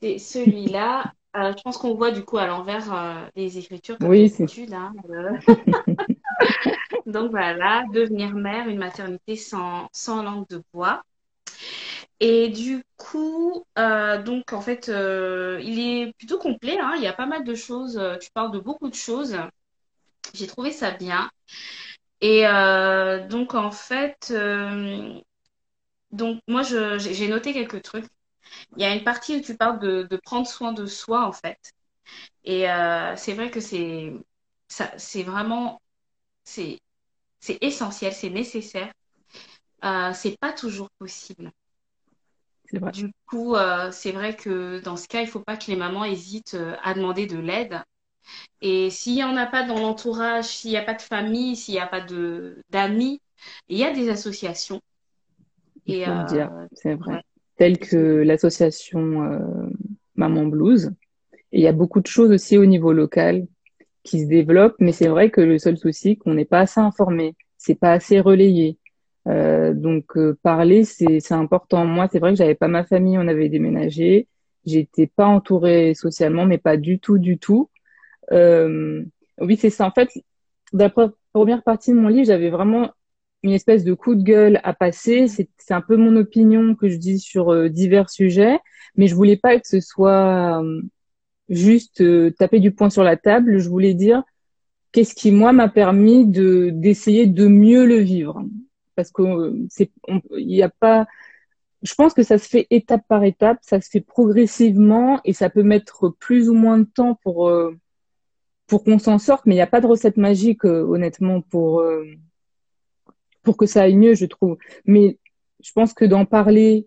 C'est 0.00 0.18
celui-là. 0.18 1.12
Euh, 1.34 1.52
je 1.56 1.62
pense 1.62 1.78
qu'on 1.78 1.94
voit 1.94 2.10
du 2.10 2.24
coup 2.24 2.38
à 2.38 2.46
l'envers 2.46 3.30
les 3.36 3.58
écritures 3.58 3.98
comme 3.98 4.08
oui, 4.08 4.30
d'habitude. 4.30 4.74
Hein, 4.74 4.92
Donc 7.06 7.30
voilà, 7.30 7.84
devenir 7.92 8.34
mère, 8.34 8.68
une 8.68 8.78
maternité 8.78 9.36
sans, 9.36 9.88
sans 9.92 10.22
langue 10.22 10.46
de 10.48 10.62
bois. 10.72 11.02
Et 12.20 12.48
du 12.50 12.84
coup, 12.96 13.64
euh, 13.78 14.22
donc 14.22 14.52
en 14.52 14.60
fait, 14.60 14.88
euh, 14.88 15.60
il 15.62 15.80
est 15.80 16.12
plutôt 16.18 16.38
complet. 16.38 16.78
Hein. 16.78 16.92
il 16.96 17.02
y 17.02 17.08
a 17.08 17.12
pas 17.12 17.26
mal 17.26 17.44
de 17.44 17.54
choses. 17.54 17.98
Euh, 17.98 18.16
tu 18.16 18.30
parles 18.30 18.52
de 18.52 18.60
beaucoup 18.60 18.88
de 18.88 18.94
choses. 18.94 19.36
J'ai 20.32 20.46
trouvé 20.46 20.70
ça 20.72 20.92
bien. 20.92 21.30
Et 22.20 22.44
donc 23.28 23.54
en 23.54 23.72
fait, 23.72 24.32
donc 26.12 26.40
moi 26.46 26.62
j'ai 26.62 27.28
noté 27.28 27.52
quelques 27.52 27.82
trucs. 27.82 28.06
Il 28.76 28.82
y 28.82 28.84
a 28.86 28.94
une 28.94 29.04
partie 29.04 29.36
où 29.36 29.40
tu 29.40 29.56
parles 29.56 29.78
de, 29.80 30.04
de 30.04 30.16
prendre 30.16 30.46
soin 30.46 30.72
de 30.72 30.86
soi 30.86 31.26
en 31.26 31.32
fait. 31.32 31.58
Et 32.44 32.66
c'est 33.16 33.34
vrai 33.34 33.50
que 33.50 33.60
c'est 33.60 34.12
vraiment 35.22 35.80
c'est 36.44 36.78
c'est 37.40 37.58
essentiel, 37.62 38.12
c'est 38.14 38.30
nécessaire. 38.30 38.92
c'est 40.14 40.38
pas 40.40 40.52
toujours 40.52 40.90
possible. 40.98 41.52
Du 42.92 43.12
coup, 43.26 43.54
euh, 43.54 43.90
c'est 43.92 44.12
vrai 44.12 44.34
que 44.34 44.80
dans 44.80 44.96
ce 44.96 45.06
cas, 45.06 45.20
il 45.20 45.26
ne 45.26 45.30
faut 45.30 45.40
pas 45.40 45.56
que 45.56 45.70
les 45.70 45.76
mamans 45.76 46.04
hésitent 46.04 46.54
euh, 46.54 46.76
à 46.82 46.94
demander 46.94 47.26
de 47.26 47.38
l'aide. 47.38 47.80
Et 48.62 48.90
s'il 48.90 49.14
n'y 49.14 49.24
en 49.24 49.36
a 49.36 49.46
pas 49.46 49.64
dans 49.64 49.78
l'entourage, 49.80 50.46
s'il 50.46 50.70
n'y 50.72 50.76
a 50.78 50.82
pas 50.84 50.94
de 50.94 51.02
famille, 51.02 51.56
s'il 51.56 51.74
n'y 51.74 51.80
a 51.80 51.86
pas 51.88 52.02
d'amis, 52.70 53.20
il 53.68 53.78
y 53.78 53.84
a 53.84 53.92
des 53.92 54.08
associations. 54.10 54.80
Euh, 55.88 56.68
c'est 56.74 56.94
vrai. 56.94 57.22
Telles 57.62 57.78
que 57.78 57.96
l'association 57.96 59.38
Maman 60.16 60.46
Blues. 60.46 60.90
Et 61.52 61.58
il 61.58 61.62
y 61.62 61.68
a 61.68 61.72
beaucoup 61.72 62.00
de 62.00 62.08
choses 62.08 62.32
aussi 62.32 62.58
au 62.58 62.66
niveau 62.66 62.92
local 62.92 63.46
qui 64.02 64.18
se 64.22 64.26
développent, 64.26 64.74
mais 64.80 64.90
c'est 64.90 65.06
vrai 65.06 65.30
que 65.30 65.40
le 65.40 65.60
seul 65.60 65.78
souci, 65.78 66.16
qu'on 66.16 66.34
n'est 66.34 66.44
pas 66.44 66.58
assez 66.58 66.80
informé, 66.80 67.36
c'est 67.58 67.76
pas 67.76 67.92
assez 67.92 68.18
relayé. 68.18 68.78
Euh, 69.28 69.74
donc 69.74 70.16
euh, 70.16 70.36
parler, 70.42 70.82
c'est 70.82 71.30
important. 71.30 71.84
Moi, 71.84 72.08
c'est 72.10 72.18
vrai 72.18 72.32
que 72.32 72.36
j'avais 72.38 72.56
pas 72.56 72.66
ma 72.66 72.82
famille, 72.82 73.16
on 73.16 73.28
avait 73.28 73.48
déménagé. 73.48 74.26
J'étais 74.66 75.06
pas 75.06 75.26
entourée 75.26 75.94
socialement, 75.94 76.46
mais 76.46 76.58
pas 76.58 76.76
du 76.76 76.98
tout, 76.98 77.18
du 77.18 77.38
tout. 77.38 77.70
Euh, 78.32 79.04
oui, 79.38 79.56
c'est 79.56 79.70
ça. 79.70 79.86
En 79.86 79.92
fait, 79.92 80.10
dans 80.72 80.90
la 80.96 81.10
première 81.32 81.62
partie 81.62 81.92
de 81.92 81.96
mon 81.96 82.08
livre, 82.08 82.26
j'avais 82.26 82.50
vraiment 82.50 82.90
une 83.42 83.52
espèce 83.52 83.84
de 83.84 83.94
coup 83.94 84.14
de 84.14 84.22
gueule 84.22 84.60
à 84.64 84.72
passer. 84.72 85.26
C'est 85.28 85.48
un 85.70 85.80
peu 85.80 85.96
mon 85.96 86.16
opinion 86.16 86.74
que 86.74 86.88
je 86.88 86.96
dis 86.96 87.18
sur 87.18 87.52
euh, 87.52 87.68
divers 87.68 88.10
sujets, 88.10 88.58
mais 88.96 89.06
je 89.06 89.14
voulais 89.14 89.36
pas 89.36 89.58
que 89.58 89.66
ce 89.66 89.80
soit 89.80 90.62
juste 91.48 92.02
taper 92.36 92.60
du 92.60 92.72
poing 92.72 92.90
sur 92.90 93.04
la 93.04 93.16
table. 93.16 93.58
Je 93.58 93.68
voulais 93.68 93.94
dire 93.94 94.22
qu'est-ce 94.92 95.14
qui 95.14 95.32
moi 95.32 95.52
m'a 95.52 95.68
permis 95.68 96.26
de 96.26 96.70
d'essayer 96.70 97.26
de 97.26 97.48
mieux 97.48 97.86
le 97.86 97.96
vivre? 97.96 98.44
Parce 98.94 99.10
que 99.10 99.22
euh, 99.22 99.66
c'est 99.70 99.90
il 100.36 100.46
n'y 100.46 100.62
a 100.62 100.68
pas 100.68 101.06
je 101.82 101.94
pense 101.94 102.14
que 102.14 102.22
ça 102.22 102.38
se 102.38 102.48
fait 102.48 102.68
étape 102.70 103.02
par 103.08 103.24
étape, 103.24 103.58
ça 103.62 103.80
se 103.80 103.90
fait 103.90 104.00
progressivement 104.00 105.20
et 105.24 105.32
ça 105.32 105.50
peut 105.50 105.64
mettre 105.64 106.10
plus 106.20 106.48
ou 106.48 106.54
moins 106.54 106.78
de 106.78 106.84
temps 106.84 107.18
pour 107.24 107.48
euh, 107.48 107.76
pour 108.68 108.84
qu'on 108.84 108.98
s'en 108.98 109.18
sorte, 109.18 109.44
mais 109.46 109.54
il 109.54 109.58
n'y 109.58 109.62
a 109.62 109.66
pas 109.66 109.80
de 109.80 109.86
recette 109.86 110.16
magique 110.16 110.64
euh, 110.64 110.82
honnêtement 110.82 111.40
pour 111.40 111.82
pour 113.42 113.56
que 113.56 113.66
ça 113.66 113.82
aille 113.82 113.96
mieux, 113.96 114.14
je 114.14 114.26
trouve. 114.26 114.56
Mais 114.84 115.18
je 115.62 115.72
pense 115.72 115.92
que 115.92 116.04
d'en 116.04 116.24
parler 116.24 116.86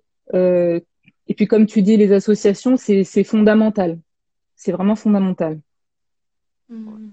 et 1.27 1.33
puis 1.33 1.47
comme 1.47 1.65
tu 1.65 1.81
dis 1.81 1.97
les 1.97 2.11
associations, 2.11 2.77
c'est 2.77 3.23
fondamental. 3.23 3.99
C'est 4.55 4.71
vraiment 4.71 4.95
fondamental. 4.95 5.59
Mmh. 6.69 7.09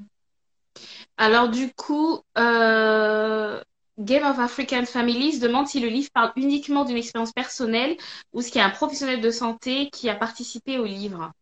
Alors 1.16 1.50
du 1.50 1.72
coup, 1.72 2.20
euh, 2.38 3.60
Game 3.98 4.24
of 4.24 4.38
African 4.38 4.84
Families 4.84 5.40
demande 5.40 5.66
si 5.66 5.80
le 5.80 5.88
livre 5.88 6.08
parle 6.12 6.32
uniquement 6.36 6.84
d'une 6.84 6.96
expérience 6.96 7.32
personnelle 7.32 7.96
ou 8.32 8.40
s'il 8.40 8.56
y 8.56 8.60
a 8.60 8.66
un 8.66 8.70
professionnel 8.70 9.20
de 9.20 9.30
santé 9.30 9.90
qui 9.90 10.08
a 10.08 10.14
participé 10.14 10.78
au 10.78 10.84
livre. 10.84 11.32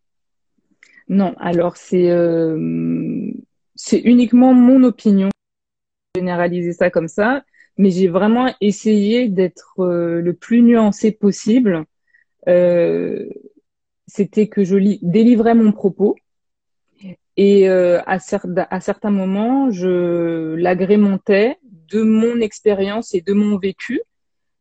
Non, 1.07 1.35
alors 1.39 1.77
c'est 1.77 2.09
euh, 2.09 3.31
c'est 3.75 3.99
uniquement 3.99 4.53
mon 4.53 4.83
opinion. 4.83 5.29
Généraliser 6.15 6.73
ça 6.73 6.89
comme 6.89 7.07
ça, 7.07 7.43
mais 7.81 7.89
j'ai 7.89 8.07
vraiment 8.07 8.47
essayé 8.61 9.27
d'être 9.27 9.79
euh, 9.79 10.21
le 10.21 10.33
plus 10.33 10.61
nuancé 10.61 11.11
possible. 11.11 11.85
Euh, 12.47 13.27
C'était 14.05 14.47
que 14.47 14.63
je 14.63 14.77
délivrais 15.01 15.55
mon 15.55 15.71
propos 15.71 16.15
et 17.37 17.67
euh, 17.69 18.01
à, 18.05 18.19
certains 18.19 19.09
moments, 19.09 19.71
je 19.71 20.53
l'agrémentais 20.55 21.57
de 21.63 22.03
mon 22.03 22.39
expérience 22.39 23.15
et 23.15 23.21
de 23.21 23.33
mon 23.33 23.57
vécu, 23.57 24.01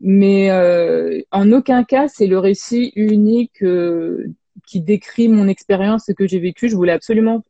mais 0.01 0.51
euh, 0.51 1.21
en 1.31 1.53
aucun 1.53 1.85
cas 1.85 2.09
c'est 2.09 2.27
le 2.27 2.39
récit 2.39 2.93
unique 2.97 3.63
euh, 3.63 4.33
qui 4.67 4.81
décrit 4.81 5.29
mon 5.29 5.47
expérience, 5.47 6.05
ce 6.07 6.13
que 6.13 6.27
j'ai 6.27 6.39
vécu. 6.39 6.71
Je 6.71 6.77
voulais 6.77 6.93
absolument 6.93 7.41
que 7.41 7.47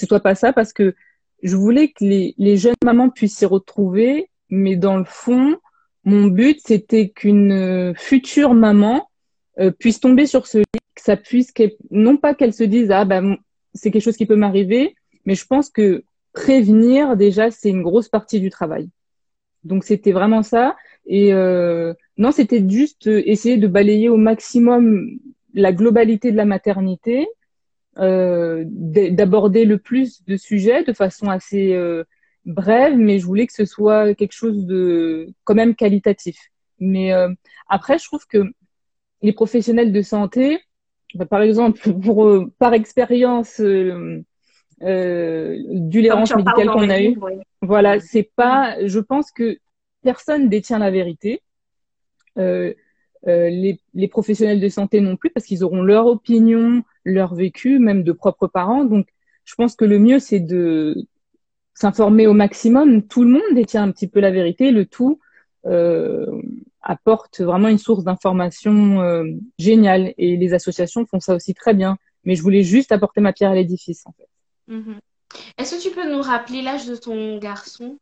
ce 0.00 0.06
soit 0.06 0.20
pas 0.20 0.34
ça 0.34 0.52
parce 0.52 0.74
que 0.74 0.94
je 1.42 1.56
voulais 1.56 1.88
que 1.88 2.04
les, 2.04 2.34
les 2.36 2.56
jeunes 2.58 2.74
mamans 2.84 3.08
puissent 3.08 3.38
s'y 3.38 3.46
retrouver, 3.46 4.28
mais 4.50 4.76
dans 4.76 4.96
le 4.96 5.04
fond, 5.04 5.56
mon 6.04 6.26
but 6.26 6.60
c'était 6.64 7.08
qu'une 7.08 7.94
future 7.96 8.54
maman 8.54 9.08
euh, 9.58 9.70
puisse 9.70 10.00
tomber 10.00 10.26
sur 10.26 10.46
ce 10.46 10.58
lit, 10.58 10.64
que 10.94 11.02
ça 11.02 11.16
puisse, 11.16 11.52
non 11.90 12.16
pas 12.16 12.34
qu'elle 12.34 12.52
se 12.52 12.64
dise 12.64 12.90
ah 12.90 13.04
ben 13.04 13.36
c'est 13.74 13.90
quelque 13.90 14.02
chose 14.02 14.16
qui 14.16 14.26
peut 14.26 14.36
m'arriver, 14.36 14.94
mais 15.24 15.34
je 15.34 15.46
pense 15.46 15.70
que 15.70 16.04
prévenir 16.32 17.16
déjà 17.16 17.50
c'est 17.50 17.70
une 17.70 17.82
grosse 17.82 18.08
partie 18.08 18.40
du 18.40 18.50
travail. 18.50 18.88
Donc 19.64 19.84
c'était 19.84 20.12
vraiment 20.12 20.42
ça. 20.42 20.76
Et 21.06 21.32
euh, 21.32 21.92
non, 22.18 22.32
c'était 22.32 22.64
juste 22.68 23.06
essayer 23.06 23.56
de 23.56 23.66
balayer 23.66 24.08
au 24.08 24.16
maximum 24.16 25.18
la 25.54 25.72
globalité 25.72 26.30
de 26.30 26.36
la 26.36 26.44
maternité, 26.44 27.26
euh, 27.98 28.64
d'aborder 28.66 29.64
le 29.64 29.78
plus 29.78 30.22
de 30.24 30.36
sujets 30.36 30.84
de 30.84 30.92
façon 30.92 31.28
assez 31.28 31.72
euh, 31.72 32.04
brève, 32.46 32.96
mais 32.96 33.18
je 33.18 33.26
voulais 33.26 33.46
que 33.46 33.52
ce 33.52 33.64
soit 33.64 34.14
quelque 34.14 34.32
chose 34.32 34.64
de 34.64 35.28
quand 35.44 35.54
même 35.54 35.74
qualitatif. 35.74 36.38
Mais 36.78 37.12
euh, 37.12 37.28
après, 37.68 37.98
je 37.98 38.04
trouve 38.04 38.26
que 38.26 38.44
les 39.22 39.32
professionnels 39.32 39.92
de 39.92 40.02
santé, 40.02 40.60
bah, 41.14 41.26
par 41.26 41.42
exemple, 41.42 41.80
pour 42.02 42.26
euh, 42.26 42.52
par 42.58 42.72
expérience 42.72 43.60
euh, 43.60 44.22
euh 44.82 45.56
du 45.70 46.00
l'errance 46.00 46.34
médicale 46.34 46.68
qu'on 46.68 46.90
a 46.90 47.02
eu, 47.02 47.18
voilà, 47.62 48.00
c'est 48.00 48.30
pas. 48.36 48.76
Je 48.86 49.00
pense 49.00 49.30
que 49.32 49.58
personne 50.02 50.48
détient 50.48 50.78
la 50.78 50.90
vérité. 50.90 51.42
Euh, 52.38 52.74
euh, 53.28 53.48
les, 53.48 53.80
les, 53.94 54.06
professionnels 54.06 54.60
de 54.60 54.68
santé 54.68 55.00
non 55.00 55.16
plus, 55.16 55.30
parce 55.30 55.46
qu'ils 55.46 55.64
auront 55.64 55.82
leur 55.82 56.06
opinion, 56.06 56.84
leur 57.04 57.34
vécu, 57.34 57.80
même 57.80 58.04
de 58.04 58.12
propres 58.12 58.46
parents. 58.46 58.84
Donc, 58.84 59.08
je 59.44 59.54
pense 59.56 59.74
que 59.74 59.84
le 59.84 59.98
mieux, 59.98 60.20
c'est 60.20 60.38
de 60.38 61.06
s'informer 61.76 62.26
au 62.26 62.32
maximum. 62.32 63.06
Tout 63.06 63.22
le 63.22 63.30
monde 63.30 63.54
détient 63.54 63.84
un 63.84 63.92
petit 63.92 64.08
peu 64.08 64.18
la 64.18 64.30
vérité. 64.32 64.72
Le 64.72 64.86
tout 64.86 65.20
euh, 65.66 66.42
apporte 66.82 67.40
vraiment 67.40 67.68
une 67.68 67.78
source 67.78 68.02
d'information 68.02 69.02
euh, 69.02 69.24
géniale. 69.58 70.14
Et 70.18 70.36
les 70.36 70.54
associations 70.54 71.06
font 71.06 71.20
ça 71.20 71.34
aussi 71.34 71.54
très 71.54 71.74
bien. 71.74 71.98
Mais 72.24 72.34
je 72.34 72.42
voulais 72.42 72.62
juste 72.62 72.90
apporter 72.90 73.20
ma 73.20 73.32
pierre 73.32 73.50
à 73.50 73.54
l'édifice, 73.54 74.04
en 74.06 74.12
fait. 74.12 74.74
Mm-hmm. 74.74 74.98
Est-ce 75.58 75.76
que 75.76 75.82
tu 75.82 75.94
peux 75.94 76.10
nous 76.10 76.22
rappeler 76.22 76.62
l'âge 76.62 76.86
de 76.86 76.96
ton 76.96 77.38
garçon? 77.38 77.98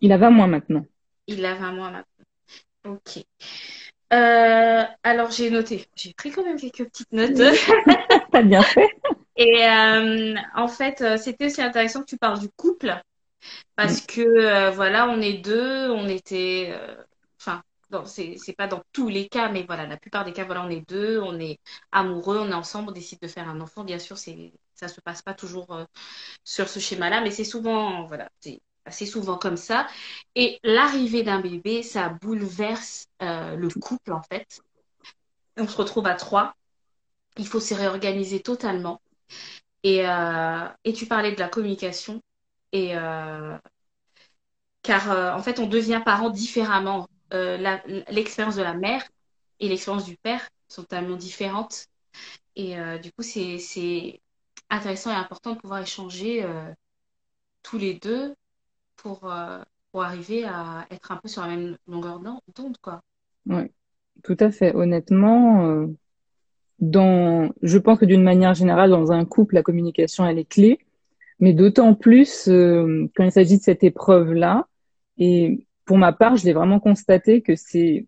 Il 0.00 0.12
a 0.12 0.18
20 0.18 0.30
mois 0.30 0.46
maintenant. 0.46 0.84
Il 1.26 1.44
a 1.44 1.54
20 1.54 1.72
mois 1.72 1.90
maintenant. 1.90 2.96
Ok. 2.98 3.24
Euh, 4.12 4.84
alors 5.02 5.32
j'ai 5.32 5.50
noté, 5.50 5.86
j'ai 5.96 6.12
pris 6.12 6.30
quand 6.30 6.44
même 6.44 6.60
quelques 6.60 6.84
petites 6.84 7.12
notes. 7.12 7.34
T'as 8.30 8.42
bien 8.42 8.62
fait. 8.62 8.88
Et 9.36 9.66
euh, 9.66 10.34
en 10.54 10.68
fait, 10.68 11.00
euh, 11.02 11.16
c'était 11.16 11.46
aussi 11.46 11.62
intéressant 11.62 12.00
que 12.00 12.06
tu 12.06 12.16
parles 12.16 12.38
du 12.38 12.48
couple 12.50 13.00
parce 13.76 14.02
mm. 14.02 14.06
que 14.06 14.70
voilà, 14.74 15.08
on 15.08 15.20
est 15.20 15.38
deux, 15.38 15.90
on 15.90 16.08
était, 16.08 16.74
enfin, 17.40 17.62
c'est 18.06 18.36
c'est 18.38 18.54
pas 18.54 18.66
dans 18.66 18.82
tous 18.92 19.08
les 19.08 19.28
cas, 19.28 19.50
mais 19.50 19.64
voilà, 19.64 19.86
la 19.86 19.96
plupart 19.96 20.24
des 20.24 20.32
cas, 20.32 20.44
voilà, 20.44 20.64
on 20.64 20.70
est 20.70 20.88
deux, 20.88 21.20
on 21.20 21.38
est 21.38 21.58
amoureux, 21.92 22.38
on 22.40 22.50
est 22.50 22.54
ensemble, 22.54 22.90
on 22.90 22.92
décide 22.92 23.20
de 23.20 23.28
faire 23.28 23.48
un 23.48 23.60
enfant. 23.60 23.84
Bien 23.84 23.98
sûr, 23.98 24.18
c'est 24.18 24.52
ça 24.74 24.88
se 24.88 25.00
passe 25.00 25.22
pas 25.22 25.34
toujours 25.34 25.86
sur 26.44 26.68
ce 26.68 26.80
schéma-là, 26.80 27.20
mais 27.20 27.30
c'est 27.30 27.44
souvent, 27.44 28.06
voilà, 28.06 28.28
c'est 28.40 28.60
assez 28.86 29.06
souvent 29.06 29.36
comme 29.36 29.56
ça. 29.56 29.86
Et 30.34 30.58
l'arrivée 30.62 31.22
d'un 31.22 31.40
bébé, 31.40 31.82
ça 31.82 32.08
bouleverse 32.08 33.08
euh, 33.22 33.56
le 33.56 33.68
couple, 33.68 34.12
en 34.12 34.22
fait. 34.22 34.60
On 35.56 35.68
se 35.68 35.76
retrouve 35.76 36.06
à 36.06 36.14
trois. 36.14 36.54
Il 37.36 37.46
faut 37.46 37.60
se 37.60 37.74
réorganiser 37.74 38.40
totalement. 38.40 39.00
Et, 39.82 40.06
euh, 40.06 40.68
et 40.84 40.92
tu 40.92 41.06
parlais 41.06 41.32
de 41.32 41.40
la 41.40 41.48
communication. 41.48 42.20
Et, 42.72 42.96
euh, 42.96 43.56
car, 44.82 45.36
en 45.36 45.42
fait, 45.42 45.58
on 45.60 45.66
devient 45.66 46.02
parent 46.04 46.30
différemment. 46.30 47.08
l'expérience 47.32 48.56
de 48.56 48.62
la 48.62 48.74
mère 48.74 49.02
et 49.60 49.68
l'expérience 49.68 50.04
du 50.04 50.16
père 50.16 50.48
sont 50.68 50.84
tellement 50.84 51.16
différentes. 51.16 51.86
Et 52.56 52.76
du 53.02 53.12
coup, 53.12 53.22
c'est 53.22 54.20
intéressant 54.70 55.10
et 55.10 55.14
important 55.14 55.54
de 55.54 55.58
pouvoir 55.60 55.80
échanger 55.82 56.44
tous 57.62 57.78
les 57.78 57.94
deux 57.94 58.34
pour, 58.96 59.30
euh, 59.30 59.62
pour 59.92 60.02
arriver 60.02 60.44
à 60.44 60.86
être 60.90 61.12
un 61.12 61.16
peu 61.16 61.28
sur 61.28 61.42
la 61.42 61.48
même 61.48 61.76
longueur 61.86 62.20
d'onde. 62.20 62.76
Oui, 63.46 63.62
tout 64.24 64.36
à 64.40 64.50
fait. 64.50 64.74
Honnêtement, 64.74 65.66
euh, 65.66 65.86
dans, 66.78 67.50
je 67.62 67.78
pense 67.78 67.98
que 67.98 68.04
d'une 68.04 68.22
manière 68.22 68.54
générale, 68.54 68.90
dans 68.90 69.12
un 69.12 69.24
couple, 69.24 69.54
la 69.54 69.62
communication, 69.62 70.26
elle 70.26 70.38
est 70.38 70.48
clé. 70.48 70.78
Mais 71.40 71.52
d'autant 71.52 71.94
plus 71.94 72.48
euh, 72.48 73.06
quand 73.14 73.24
il 73.24 73.32
s'agit 73.32 73.58
de 73.58 73.62
cette 73.62 73.84
épreuve-là. 73.84 74.66
Et 75.18 75.66
pour 75.84 75.98
ma 75.98 76.12
part, 76.12 76.36
je 76.36 76.44
l'ai 76.44 76.52
vraiment 76.52 76.80
constaté 76.80 77.42
que 77.42 77.56
c'est 77.56 78.06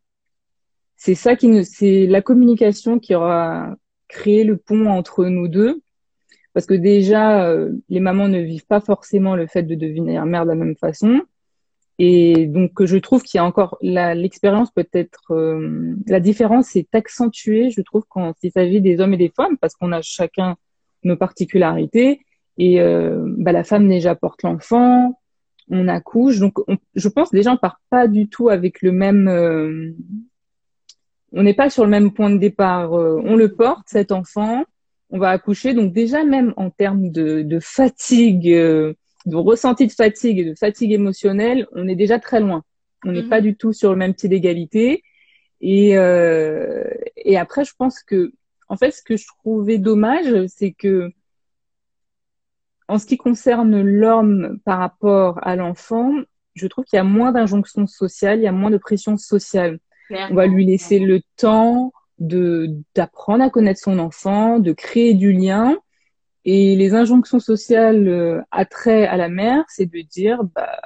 c'est 0.97 1.15
ça 1.15 1.37
qui 1.37 1.49
nous, 1.49 1.63
c'est 1.63 2.07
la 2.07 2.23
communication 2.23 2.99
qui 2.99 3.15
aura 3.15 3.77
créé 4.09 4.45
le 4.45 4.57
pont 4.57 4.87
entre 4.87 5.27
nous 5.27 5.47
deux 5.47 5.81
parce 6.59 6.67
que 6.67 6.75
déjà, 6.75 7.47
euh, 7.47 7.73
les 7.89 8.01
mamans 8.01 8.27
ne 8.27 8.41
vivent 8.41 8.67
pas 8.67 8.81
forcément 8.81 9.37
le 9.37 9.47
fait 9.47 9.63
de 9.63 9.77
devenir 9.77 10.27
mère 10.27 10.43
de 10.43 10.49
la 10.49 10.55
même 10.57 10.75
façon. 10.75 11.21
Et 11.99 12.47
donc, 12.47 12.85
je 12.85 12.97
trouve 12.97 13.23
qu'il 13.23 13.39
y 13.39 13.41
a 13.41 13.45
encore 13.45 13.77
l'expérience 13.81 14.71
peut-être, 14.71 15.33
euh, 15.33 15.97
la 16.07 16.21
différence 16.21 16.77
est 16.77 16.95
accentuée, 16.95 17.71
je 17.71 17.81
trouve, 17.81 18.05
quand 18.09 18.35
il 18.43 18.53
s'agit 18.53 18.81
des 18.81 19.01
hommes 19.01 19.15
et 19.15 19.19
des 19.19 19.33
femmes, 19.35 19.57
parce 19.59 19.75
qu'on 19.75 19.91
a 19.93 20.01
chacun 20.03 20.57
nos 21.03 21.17
particularités. 21.17 22.25
Et 22.57 22.81
euh, 22.81 23.25
bah, 23.39 23.53
la 23.53 23.65
femme 23.65 23.89
déjà 23.89 24.15
porte 24.15 24.43
l'enfant, 24.43 25.19
on 25.71 25.89
accouche. 25.89 26.39
Donc, 26.39 26.59
je 26.95 27.09
pense 27.09 27.31
déjà 27.31 27.53
on 27.53 27.57
part 27.57 27.81
pas 27.91 28.07
du 28.07 28.29
tout 28.29 28.49
avec 28.49 28.83
le 28.83 28.93
même. 28.93 29.29
on 31.33 31.43
n'est 31.43 31.55
pas 31.55 31.71
sur 31.71 31.85
le 31.85 31.91
même 31.91 32.13
point 32.13 32.31
de 32.31 32.39
départ. 32.39 32.93
on 32.93 33.37
le 33.37 33.55
porte 33.55 33.89
cet 33.89 34.13
enfant 34.13 34.65
on 35.11 35.19
va 35.19 35.31
accoucher. 35.31 35.75
Donc 35.75 35.93
déjà 35.93 36.25
même 36.25 36.53
en 36.57 36.71
termes 36.71 37.11
de, 37.11 37.59
fatigue, 37.61 38.51
euh, 38.51 38.95
de 39.29 39.37
ressenti 39.37 39.87
de 39.87 39.93
fatigue 39.93 40.39
et 40.39 40.45
de 40.45 40.55
fatigue 40.55 40.93
émotionnelle, 40.93 41.67
on 41.73 41.87
est 41.89 41.95
déjà 41.95 42.19
très 42.19 42.41
loin. 42.41 42.63
On 43.05 43.13
n'est 43.13 43.23
mhm. 43.23 43.29
pas 43.29 43.41
du 43.41 43.57
tout 43.57 43.73
sur 43.73 43.91
le 43.91 43.97
même 43.97 44.15
pied 44.15 44.29
d'égalité. 44.29 45.03
Et, 45.61 45.97
euh, 45.97 46.85
et 47.17 47.37
après, 47.37 47.65
je 47.65 47.73
pense 47.77 48.03
que, 48.03 48.33
en 48.69 48.77
fait, 48.77 48.91
ce 48.91 49.03
que 49.03 49.17
je 49.17 49.27
trouvais 49.27 49.79
dommage, 49.79 50.47
c'est 50.47 50.73
que, 50.73 51.11
en 52.89 52.99
ce 52.99 53.07
qui 53.07 53.17
concerne 53.17 53.81
l'homme 53.83 54.59
par 54.65 54.79
rapport 54.79 55.39
à 55.43 55.57
l'enfant, 55.57 56.13
je 56.55 56.67
trouve 56.67 56.85
qu'il 56.85 56.97
y 56.97 57.01
a 57.01 57.05
moins 57.05 57.33
d'injonctions 57.33 57.87
sociales, 57.87 58.39
il 58.39 58.45
y 58.45 58.49
a 58.49 58.53
moins 58.53 58.71
de 58.71 58.79
pression 58.79 59.17
sociale. 59.17 59.79
On 60.11 60.35
va 60.35 60.47
lui 60.47 60.65
laisser 60.65 60.99
le 60.99 61.21
temps 61.37 61.93
de 62.19 62.71
d'apprendre 62.95 63.45
à 63.45 63.51
connaître 63.51 63.81
son 63.81 63.99
enfant, 63.99 64.59
de 64.59 64.73
créer 64.73 65.15
du 65.15 65.33
lien. 65.33 65.77
Et 66.51 66.77
les 66.77 66.95
injonctions 66.95 67.41
sociales 67.41 68.09
euh, 68.09 68.41
attrait 68.51 69.07
à 69.07 69.19
la 69.19 69.29
mère, 69.29 69.67
c'est 69.69 69.85
de 69.85 70.01
dire, 70.01 70.45
bah, 70.55 70.81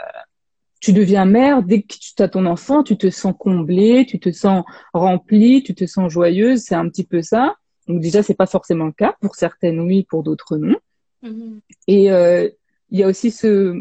tu 0.81 0.92
deviens 0.92 1.25
mère, 1.25 1.62
dès 1.62 1.83
que 1.83 1.95
tu 1.95 2.21
as 2.21 2.26
ton 2.26 2.47
enfant, 2.47 2.83
tu 2.83 2.97
te 2.97 3.11
sens 3.11 3.33
comblée, 3.38 4.04
tu 4.04 4.19
te 4.19 4.33
sens 4.33 4.64
remplie, 4.92 5.62
tu 5.62 5.76
te 5.76 5.87
sens 5.87 6.11
joyeuse, 6.11 6.62
c'est 6.62 6.75
un 6.75 6.88
petit 6.88 7.04
peu 7.04 7.23
ça. 7.23 7.54
Donc 7.87 8.00
déjà, 8.00 8.25
c'est 8.25 8.35
pas 8.35 8.47
forcément 8.47 8.87
le 8.87 8.92
cas. 8.92 9.14
Pour 9.21 9.37
certaines, 9.37 9.78
oui, 9.78 10.02
pour 10.02 10.25
d'autres, 10.25 10.57
non. 10.57 10.75
Mm-hmm. 11.23 11.61
Et 11.87 12.11
euh, 12.11 12.49
il 12.90 12.99
y 12.99 13.04
a 13.04 13.07
aussi 13.07 13.31
ce, 13.31 13.81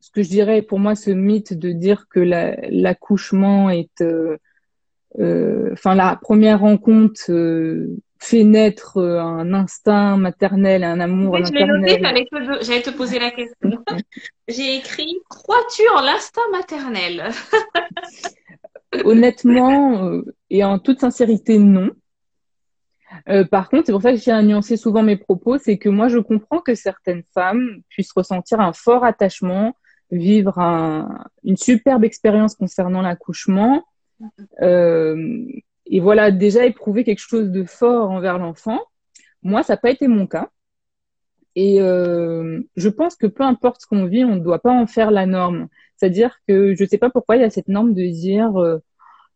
ce 0.00 0.10
que 0.10 0.22
je 0.22 0.30
dirais, 0.30 0.62
pour 0.62 0.78
moi, 0.78 0.94
ce 0.94 1.10
mythe 1.10 1.52
de 1.52 1.72
dire 1.72 2.06
que 2.08 2.20
l'accouchement 2.20 3.68
est 3.68 4.00
euh, 4.00 4.38
euh, 5.18 5.70
enfin 5.74 5.94
la 5.94 6.16
première 6.16 6.60
rencontre 6.60 7.30
euh, 7.30 7.98
fait 8.18 8.44
naître 8.44 8.98
euh, 8.98 9.20
un 9.20 9.54
instinct 9.54 10.16
maternel, 10.16 10.84
un 10.84 11.00
amour 11.00 11.34
oui, 11.34 11.42
maternel. 11.42 11.98
j'allais 12.62 12.82
te, 12.82 12.90
poser 12.90 13.18
la 13.18 13.30
question. 13.30 13.84
J'ai 14.48 14.76
écrit 14.76 15.18
Crois-tu 15.28 15.82
en 15.96 16.00
l'instinct 16.00 16.48
maternel? 16.50 17.30
Honnêtement 19.04 20.22
et 20.48 20.64
en 20.64 20.78
toute 20.78 21.00
sincérité, 21.00 21.58
non. 21.58 21.90
par 23.50 23.68
contre, 23.68 23.84
c'est 23.86 23.92
pour 23.92 24.00
ça 24.00 24.12
que 24.12 24.18
j'ai 24.18 24.30
à 24.30 24.42
nuancer 24.42 24.78
souvent 24.78 25.02
mes 25.02 25.18
propos, 25.18 25.58
c'est 25.58 25.76
que 25.76 25.90
moi 25.90 26.08
je 26.08 26.18
comprends 26.18 26.60
que 26.60 26.74
certaines 26.74 27.22
femmes 27.34 27.82
puissent 27.90 28.12
ressentir 28.12 28.60
un 28.60 28.72
fort 28.72 29.04
attachement, 29.04 29.76
vivre 30.10 30.58
une 31.44 31.58
superbe 31.58 32.04
expérience 32.04 32.54
concernant 32.54 33.02
l'accouchement, 33.02 33.84
euh, 34.62 35.46
et 35.90 36.00
voilà, 36.00 36.30
déjà 36.30 36.66
éprouver 36.66 37.04
quelque 37.04 37.20
chose 37.20 37.50
de 37.50 37.64
fort 37.64 38.10
envers 38.10 38.38
l'enfant. 38.38 38.80
Moi, 39.42 39.62
ça 39.62 39.74
n'a 39.74 39.76
pas 39.78 39.90
été 39.90 40.08
mon 40.08 40.26
cas. 40.26 40.50
Et 41.54 41.80
euh, 41.80 42.60
je 42.76 42.88
pense 42.88 43.16
que 43.16 43.26
peu 43.26 43.42
importe 43.42 43.82
ce 43.82 43.86
qu'on 43.86 44.06
vit, 44.06 44.24
on 44.24 44.36
ne 44.36 44.40
doit 44.40 44.60
pas 44.60 44.72
en 44.72 44.86
faire 44.86 45.10
la 45.10 45.26
norme. 45.26 45.68
C'est-à-dire 45.96 46.38
que 46.46 46.74
je 46.74 46.84
ne 46.84 46.88
sais 46.88 46.98
pas 46.98 47.10
pourquoi 47.10 47.36
il 47.36 47.42
y 47.42 47.44
a 47.44 47.50
cette 47.50 47.68
norme 47.68 47.94
de 47.94 48.02
dire 48.02 48.56
euh, 48.60 48.78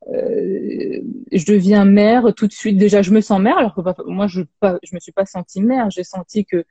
euh, 0.09 1.01
je 1.33 1.47
deviens 1.47 1.85
mère 1.85 2.35
tout 2.35 2.47
de 2.47 2.53
suite. 2.53 2.77
Déjà, 2.77 3.03
je 3.03 3.13
me 3.13 3.21
sens 3.21 3.41
mère, 3.41 3.59
alors 3.59 3.75
que 3.75 3.81
moi, 4.11 4.27
je 4.27 4.43
je 4.63 4.95
me 4.95 5.01
suis 5.01 5.13
pas 5.13 5.27
sentie 5.27 5.63
mère. 5.63 5.91
J'ai 5.91 6.05
senti 6.05 6.45
que 6.45 6.65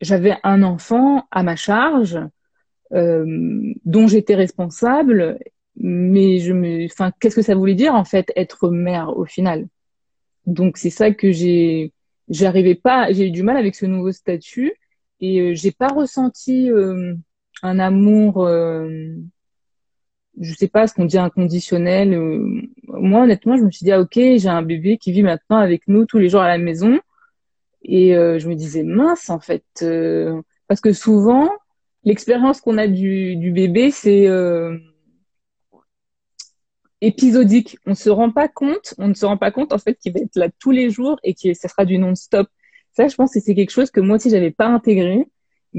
j'avais 0.00 0.36
un 0.42 0.62
enfant 0.62 1.26
à 1.30 1.42
ma 1.42 1.56
charge 1.56 2.18
euh, 2.92 3.72
dont 3.84 4.06
j'étais 4.06 4.34
responsable, 4.34 5.38
mais 5.78 6.38
je 6.38 6.52
me, 6.52 6.86
enfin, 6.86 7.12
qu'est-ce 7.20 7.36
que 7.36 7.42
ça 7.42 7.54
voulait 7.54 7.74
dire 7.74 7.94
en 7.94 8.04
fait 8.04 8.32
être 8.36 8.70
mère 8.70 9.16
au 9.16 9.24
final? 9.24 9.68
Donc 10.46 10.78
c'est 10.78 10.90
ça 10.90 11.10
que 11.10 11.32
j'ai, 11.32 11.92
j'arrivais 12.28 12.74
pas, 12.74 13.12
j'ai 13.12 13.28
eu 13.28 13.30
du 13.30 13.42
mal 13.42 13.56
avec 13.56 13.74
ce 13.74 13.86
nouveau 13.86 14.12
statut 14.12 14.72
et 15.20 15.40
euh, 15.40 15.54
j'ai 15.54 15.72
pas 15.72 15.88
ressenti 15.88 16.70
euh, 16.70 17.14
un 17.62 17.78
amour, 17.78 18.46
euh, 18.46 19.16
je 20.40 20.54
sais 20.54 20.68
pas 20.68 20.86
ce 20.86 20.94
qu'on 20.94 21.04
dit 21.04 21.18
inconditionnel. 21.18 22.14
Euh, 22.14 22.62
moi 22.88 23.22
honnêtement, 23.24 23.56
je 23.56 23.62
me 23.62 23.70
suis 23.70 23.84
dit 23.84 23.92
ah, 23.92 24.00
ok, 24.00 24.14
j'ai 24.14 24.48
un 24.48 24.62
bébé 24.62 24.98
qui 24.98 25.12
vit 25.12 25.22
maintenant 25.22 25.56
avec 25.58 25.88
nous 25.88 26.06
tous 26.06 26.18
les 26.18 26.28
jours 26.28 26.42
à 26.42 26.48
la 26.48 26.58
maison 26.58 27.00
et 27.88 28.14
je 28.14 28.48
me 28.48 28.56
disais 28.56 28.82
mince 28.82 29.30
en 29.30 29.38
fait 29.38 29.62
parce 30.66 30.80
que 30.80 30.92
souvent 30.92 31.48
l'expérience 32.02 32.60
qu'on 32.60 32.78
a 32.78 32.88
du, 32.88 33.36
du 33.36 33.52
bébé 33.52 33.92
c'est 33.92 34.26
épisodique. 37.00 37.78
On 37.86 37.94
se 37.94 38.10
rend 38.10 38.30
pas 38.30 38.48
compte, 38.48 38.94
on 38.98 39.08
ne 39.08 39.14
se 39.14 39.26
rend 39.26 39.36
pas 39.36 39.50
compte 39.50 39.72
en 39.72 39.78
fait 39.78 39.94
qu'il 39.94 40.12
va 40.12 40.20
être 40.20 40.36
là 40.36 40.48
tous 40.58 40.70
les 40.70 40.90
jours 40.90 41.18
et 41.22 41.34
que 41.34 41.54
ça 41.54 41.68
sera 41.68 41.84
du 41.84 41.98
non-stop. 41.98 42.48
Ça, 42.92 43.08
je 43.08 43.14
pense 43.14 43.32
que 43.32 43.40
c'est 43.40 43.54
quelque 43.54 43.70
chose 43.70 43.90
que 43.90 44.00
moi 44.00 44.16
aussi 44.16 44.30
j'avais 44.30 44.50
pas 44.50 44.66
intégré. 44.66 45.26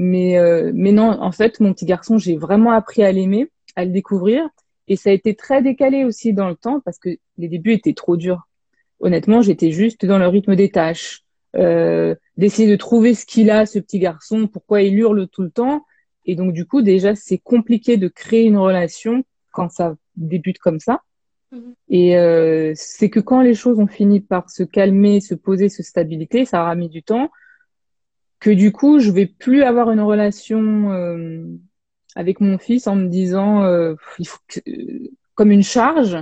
Mais, 0.00 0.38
euh, 0.38 0.70
mais 0.74 0.92
non, 0.92 1.20
en 1.20 1.32
fait, 1.32 1.58
mon 1.58 1.72
petit 1.72 1.84
garçon, 1.84 2.18
j'ai 2.18 2.36
vraiment 2.36 2.70
appris 2.70 3.02
à 3.02 3.10
l'aimer, 3.10 3.50
à 3.74 3.84
le 3.84 3.90
découvrir. 3.90 4.48
Et 4.86 4.94
ça 4.94 5.10
a 5.10 5.12
été 5.12 5.34
très 5.34 5.60
décalé 5.60 6.04
aussi 6.04 6.32
dans 6.32 6.48
le 6.48 6.54
temps 6.54 6.80
parce 6.80 6.98
que 6.98 7.10
les 7.36 7.48
débuts 7.48 7.72
étaient 7.72 7.94
trop 7.94 8.16
durs. 8.16 8.48
Honnêtement, 9.00 9.42
j'étais 9.42 9.72
juste 9.72 10.06
dans 10.06 10.18
le 10.18 10.28
rythme 10.28 10.54
des 10.54 10.70
tâches, 10.70 11.24
euh, 11.56 12.14
d'essayer 12.36 12.70
de 12.70 12.76
trouver 12.76 13.14
ce 13.14 13.26
qu'il 13.26 13.50
a, 13.50 13.66
ce 13.66 13.80
petit 13.80 13.98
garçon, 13.98 14.46
pourquoi 14.46 14.82
il 14.82 14.96
hurle 14.96 15.26
tout 15.28 15.42
le 15.42 15.50
temps. 15.50 15.84
Et 16.26 16.36
donc, 16.36 16.52
du 16.52 16.64
coup, 16.64 16.80
déjà, 16.80 17.14
c'est 17.16 17.38
compliqué 17.38 17.96
de 17.96 18.06
créer 18.06 18.44
une 18.44 18.56
relation 18.56 19.24
quand 19.50 19.68
ça 19.68 19.96
débute 20.16 20.58
comme 20.58 20.78
ça. 20.78 21.02
Mhm. 21.52 21.74
Et 21.88 22.16
euh, 22.16 22.72
c'est 22.74 23.10
que 23.10 23.20
quand 23.20 23.40
les 23.40 23.54
choses 23.54 23.78
ont 23.78 23.86
fini 23.86 24.20
par 24.20 24.50
se 24.50 24.62
calmer, 24.62 25.20
se 25.20 25.34
poser, 25.34 25.68
se 25.68 25.82
stabiliser, 25.82 26.44
ça 26.44 26.62
aura 26.62 26.74
mis 26.74 26.88
du 26.88 27.02
temps, 27.02 27.30
que 28.40 28.50
du 28.50 28.72
coup, 28.72 28.98
je 28.98 29.10
vais 29.10 29.26
plus 29.26 29.62
avoir 29.62 29.90
une 29.90 30.00
relation 30.00 30.92
euh, 30.92 31.44
avec 32.14 32.40
mon 32.40 32.58
fils 32.58 32.86
en 32.86 32.96
me 32.96 33.08
disant 33.08 33.64
euh, 33.64 33.94
il 34.18 34.28
faut 34.28 34.38
que, 34.48 34.60
comme 35.34 35.50
une 35.50 35.64
charge, 35.64 36.16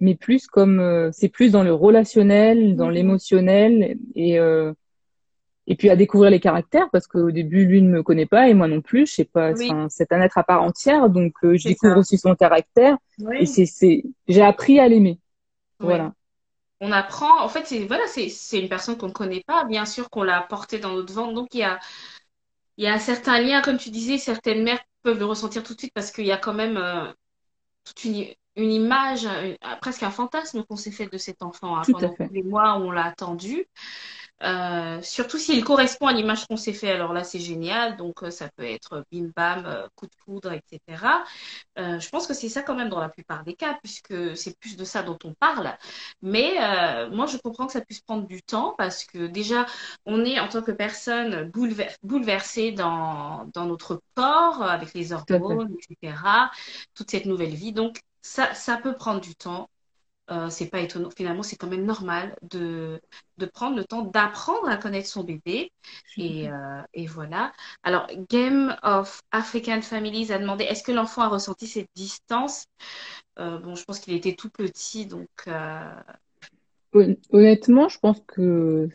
mais 0.00 0.14
plus 0.14 0.46
comme 0.46 1.10
c'est 1.12 1.28
plus 1.28 1.52
dans 1.52 1.62
le 1.62 1.72
relationnel, 1.72 2.76
dans 2.76 2.88
mhm. 2.88 2.94
l'émotionnel 2.94 3.98
et 4.14 4.38
et 5.66 5.76
puis 5.76 5.90
à 5.90 5.96
découvrir 5.96 6.30
les 6.30 6.40
caractères 6.40 6.88
parce 6.90 7.06
qu'au 7.06 7.30
début 7.30 7.64
lui 7.64 7.82
ne 7.82 7.88
me 7.88 8.02
connaît 8.02 8.26
pas 8.26 8.48
et 8.48 8.54
moi 8.54 8.66
non 8.66 8.80
plus 8.80 9.06
je 9.06 9.14
sais 9.14 9.24
pas 9.24 9.52
c'est 9.88 10.12
un 10.12 10.20
être 10.20 10.38
à 10.38 10.44
part 10.44 10.62
entière 10.62 11.08
donc 11.08 11.34
euh, 11.44 11.56
je 11.56 11.68
découvre 11.68 11.98
aussi 11.98 12.18
son 12.18 12.34
caractère. 12.34 12.96
Et 13.38 13.46
c'est 13.46 13.66
c'est 13.66 14.04
j'ai 14.26 14.42
appris 14.42 14.80
à 14.80 14.88
l'aimer. 14.88 15.18
Voilà. 15.78 16.12
On 16.80 16.90
apprend 16.90 17.42
en 17.42 17.48
fait 17.48 17.66
c'est 17.66 17.86
voilà 17.86 18.06
c'est 18.06 18.28
c'est 18.28 18.60
une 18.60 18.68
personne 18.68 18.96
qu'on 18.96 19.08
ne 19.08 19.12
connaît 19.12 19.44
pas 19.46 19.64
bien 19.64 19.86
sûr 19.86 20.10
qu'on 20.10 20.24
l'a 20.24 20.42
porté 20.42 20.78
dans 20.78 20.92
notre 20.92 21.12
ventre 21.12 21.34
donc 21.34 21.48
il 21.54 21.58
y 21.58 21.64
a 21.64 21.78
il 22.76 22.84
y 22.84 22.88
a 22.88 22.94
un 22.94 22.98
certain 22.98 23.40
lien 23.40 23.62
comme 23.62 23.76
tu 23.76 23.90
disais 23.90 24.18
certaines 24.18 24.64
mères 24.64 24.80
peuvent 25.02 25.18
le 25.18 25.26
ressentir 25.26 25.62
tout 25.62 25.74
de 25.74 25.78
suite 25.78 25.92
parce 25.94 26.10
qu'il 26.10 26.26
y 26.26 26.32
a 26.32 26.38
quand 26.38 26.54
même 26.54 26.76
euh, 26.76 27.12
toute 27.84 28.04
une 28.04 28.26
une 28.54 28.70
image, 28.70 29.26
presque 29.80 30.02
un 30.02 30.10
fantasme 30.10 30.62
qu'on 30.64 30.76
s'est 30.76 30.90
fait 30.90 31.06
de 31.06 31.16
cet 31.16 31.42
enfant 31.42 31.76
hein, 31.76 31.82
pendant 31.90 32.14
les 32.30 32.42
mois 32.42 32.78
où 32.78 32.82
on 32.82 32.90
l'a 32.90 33.06
attendu. 33.06 33.66
Euh, 34.42 35.00
surtout 35.02 35.38
s'il 35.38 35.62
correspond 35.64 36.06
à 36.08 36.12
l'image 36.12 36.46
qu'on 36.46 36.56
s'est 36.56 36.72
fait, 36.72 36.90
alors 36.90 37.12
là 37.12 37.24
c'est 37.24 37.38
génial. 37.38 37.96
Donc 37.96 38.22
euh, 38.22 38.30
ça 38.30 38.48
peut 38.56 38.64
être 38.64 39.04
bim 39.12 39.30
bam, 39.36 39.64
euh, 39.66 39.86
coup 39.94 40.06
de 40.06 40.12
poudre, 40.24 40.52
etc. 40.52 41.24
je 41.76 42.08
pense 42.10 42.26
que 42.26 42.34
c'est 42.34 42.48
ça 42.48 42.62
quand 42.62 42.74
même 42.74 42.88
dans 42.88 43.00
la 43.00 43.08
plupart 43.08 43.44
des 43.44 43.54
cas, 43.54 43.78
puisque 43.82 44.36
c'est 44.36 44.58
plus 44.58 44.76
de 44.76 44.84
ça 44.84 45.02
dont 45.02 45.18
on 45.24 45.34
parle. 45.34 45.76
Mais 46.22 46.54
moi 47.10 47.26
je 47.26 47.36
comprends 47.38 47.66
que 47.66 47.72
ça 47.72 47.80
puisse 47.82 48.00
prendre 48.00 48.26
du 48.26 48.42
temps 48.42 48.74
parce 48.78 49.04
que 49.04 49.26
déjà 49.26 49.66
on 50.06 50.24
est 50.24 50.38
en 50.40 50.48
tant 50.48 50.62
que 50.62 50.72
personne 50.72 51.50
bouleversé 52.02 52.72
dans, 52.72 53.46
dans 53.54 53.66
notre 53.66 54.02
corps 54.14 54.62
avec 54.62 54.94
les 54.94 55.12
hormones, 55.12 55.74
etc. 55.78 56.50
Toute 56.94 57.10
cette 57.10 57.26
nouvelle 57.26 57.54
vie. 57.54 57.72
Donc 57.72 58.00
ça, 58.22 58.54
ça 58.54 58.76
peut 58.78 58.94
prendre 58.96 59.20
du 59.20 59.34
temps. 59.34 59.68
Euh, 60.30 60.48
c'est 60.50 60.68
pas 60.68 60.80
étonnant. 60.80 61.10
Finalement, 61.10 61.42
c'est 61.42 61.56
quand 61.56 61.66
même 61.66 61.84
normal 61.84 62.36
de, 62.42 63.00
de 63.38 63.46
prendre 63.46 63.76
le 63.76 63.84
temps 63.84 64.02
d'apprendre 64.02 64.68
à 64.68 64.76
connaître 64.76 65.08
son 65.08 65.24
bébé. 65.24 65.72
Et, 66.16 66.48
euh, 66.48 66.80
et, 66.94 67.06
voilà. 67.06 67.52
Alors, 67.82 68.06
Game 68.30 68.76
of 68.82 69.20
African 69.32 69.82
Families 69.82 70.32
a 70.32 70.38
demandé 70.38 70.64
est-ce 70.64 70.84
que 70.84 70.92
l'enfant 70.92 71.22
a 71.22 71.28
ressenti 71.28 71.66
cette 71.66 71.90
distance? 71.94 72.66
Euh, 73.38 73.58
Bon, 73.58 73.74
je 73.74 73.84
pense 73.84 73.98
qu'il 73.98 74.14
était 74.14 74.34
tout 74.34 74.50
petit, 74.50 75.06
donc. 75.06 75.28
Honnêtement, 77.30 77.88
je 77.88 77.98
pense 77.98 78.20
que 78.26 78.88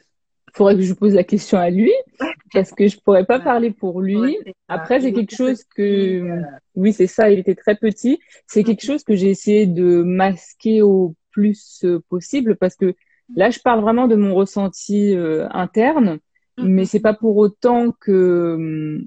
faudrait 0.54 0.76
que 0.76 0.82
je 0.82 0.94
pose 0.94 1.14
la 1.14 1.24
question 1.24 1.58
à 1.60 1.70
lui 1.70 1.92
parce 2.54 2.72
que 2.72 2.88
je 2.88 2.98
pourrais 3.00 3.26
pas 3.26 3.40
parler 3.40 3.72
pour 3.72 4.02
lui. 4.02 4.38
Après, 4.68 5.02
c'est 5.02 5.14
quelque 5.14 5.36
chose 5.36 5.64
que, 5.76 6.42
oui, 6.76 6.94
c'est 6.94 7.08
ça, 7.08 7.30
il 7.30 7.40
était 7.40 7.56
très 7.56 7.76
petit. 7.76 8.20
C'est 8.48 8.64
quelque 8.64 8.84
chose 8.84 9.04
que 9.04 9.16
j'ai 9.16 9.30
essayé 9.30 9.66
de 9.66 10.04
masquer 10.04 10.82
au 10.82 11.16
plus 11.32 11.82
euh, 11.84 12.00
possible 12.10 12.56
parce 12.56 12.76
que 12.76 12.96
là, 13.36 13.50
je 13.50 13.60
parle 13.60 13.82
vraiment 13.82 14.08
de 14.08 14.16
mon 14.16 14.34
ressenti 14.34 15.14
euh, 15.14 15.48
interne, 15.52 16.20
mm-hmm. 16.58 16.68
mais 16.68 16.86
c'est 16.86 17.00
pas 17.00 17.14
pour 17.14 17.38
autant 17.38 17.92
que 17.92 19.00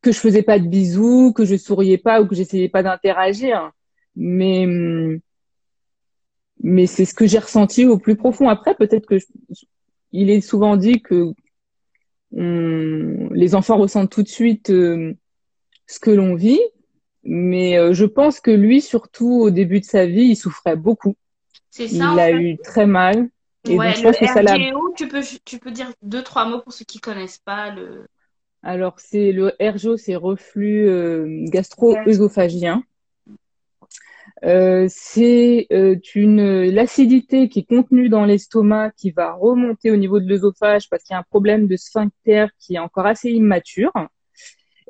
que 0.00 0.12
je 0.12 0.18
faisais 0.18 0.42
pas 0.42 0.58
de 0.58 0.66
bisous, 0.66 1.32
que 1.32 1.44
je 1.44 1.56
souriais 1.56 1.98
pas 1.98 2.22
ou 2.22 2.26
que 2.26 2.34
j'essayais 2.34 2.68
pas 2.68 2.82
d'interagir. 2.82 3.70
Mais 4.16 4.66
mais 6.60 6.86
c'est 6.86 7.04
ce 7.04 7.14
que 7.14 7.26
j'ai 7.26 7.38
ressenti 7.38 7.84
au 7.86 7.98
plus 7.98 8.16
profond. 8.16 8.48
Après, 8.48 8.74
peut-être 8.74 9.06
que 9.06 9.16
il 10.12 10.30
est 10.30 10.40
souvent 10.40 10.76
dit 10.76 11.02
que 11.02 11.32
les 12.32 13.54
enfants 13.54 13.78
ressentent 13.78 14.10
tout 14.10 14.22
de 14.22 14.28
suite 14.28 14.70
euh, 14.70 15.14
ce 15.86 15.98
que 15.98 16.10
l'on 16.10 16.34
vit, 16.34 16.60
mais 17.24 17.78
euh, 17.78 17.92
je 17.92 18.04
pense 18.04 18.40
que 18.40 18.50
lui, 18.50 18.80
surtout 18.80 19.40
au 19.40 19.50
début 19.50 19.80
de 19.80 19.84
sa 19.84 20.06
vie, 20.06 20.24
il 20.24 20.36
souffrait 20.36 20.76
beaucoup. 20.76 21.16
C'est 21.70 21.88
ça. 21.88 22.12
Il 22.12 22.20
a 22.20 22.32
eu 22.32 22.58
très 22.58 22.86
mal. 22.86 23.28
Et 23.68 23.76
ouais, 23.76 23.94
je 23.94 24.02
pense 24.02 24.16
que 24.16 24.26
ça 24.26 24.42
tu 24.96 25.08
peux, 25.08 25.22
tu 25.44 25.58
peux 25.58 25.70
dire 25.70 25.92
deux, 26.02 26.22
trois 26.22 26.46
mots 26.46 26.60
pour 26.60 26.72
ceux 26.72 26.84
qui 26.84 27.00
connaissent 27.00 27.38
pas 27.38 27.70
le. 27.70 28.06
Alors, 28.62 28.94
c'est 28.98 29.30
le 29.30 29.52
RGO, 29.60 29.96
c'est 29.96 30.16
reflux 30.16 30.88
euh, 30.88 31.44
gastro-œsophagien. 31.48 32.82
Euh, 34.44 34.86
c'est 34.88 35.66
euh, 35.72 35.96
une 36.14 36.70
l'acidité 36.70 37.48
qui 37.48 37.60
est 37.60 37.68
contenue 37.68 38.08
dans 38.08 38.24
l'estomac 38.24 38.92
qui 38.96 39.10
va 39.10 39.32
remonter 39.32 39.90
au 39.90 39.96
niveau 39.96 40.20
de 40.20 40.28
l'œsophage 40.28 40.88
parce 40.88 41.02
qu'il 41.02 41.14
y 41.14 41.16
a 41.16 41.20
un 41.20 41.24
problème 41.24 41.66
de 41.66 41.76
sphincter 41.76 42.46
qui 42.60 42.76
est 42.76 42.78
encore 42.78 43.06
assez 43.06 43.30
immature. 43.30 43.92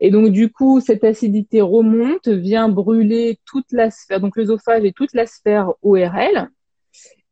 Et 0.01 0.11
donc 0.11 0.31
du 0.31 0.51
coup, 0.51 0.81
cette 0.81 1.05
acidité 1.05 1.61
remonte, 1.61 2.29
vient 2.29 2.69
brûler 2.69 3.39
toute 3.47 3.73
la 3.73 3.91
sphère, 3.91 4.21
donc 4.21 4.37
l'œsophage 4.37 4.85
et 4.85 4.93
toute 4.93 5.13
la 5.15 5.27
sphère 5.27 5.73
ORL. 5.83 6.51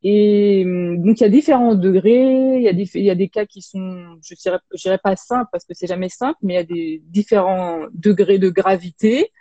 Et 0.02 0.62
hum, 0.64 1.02
donc 1.02 1.20
il 1.20 1.22
y 1.24 1.26
a 1.26 1.28
différents 1.28 1.74
degrés, 1.74 2.56
il 2.56 2.62
y 2.62 2.68
a 2.68 2.72
des, 2.72 2.88
il 2.94 3.04
y 3.04 3.10
a 3.10 3.14
des 3.14 3.28
cas 3.28 3.46
qui 3.46 3.60
sont, 3.62 4.18
je 4.24 4.34
dirais, 4.34 4.58
je 4.74 4.82
dirais 4.82 4.98
pas 5.02 5.16
simples 5.16 5.48
parce 5.52 5.64
que 5.64 5.74
c'est 5.74 5.86
jamais 5.86 6.08
simple, 6.08 6.38
mais 6.42 6.54
il 6.54 6.56
y 6.56 6.60
a 6.60 6.64
des 6.64 7.02
différents 7.06 7.86
degrés 7.92 8.38
de 8.38 8.48
gravité. 8.48 9.32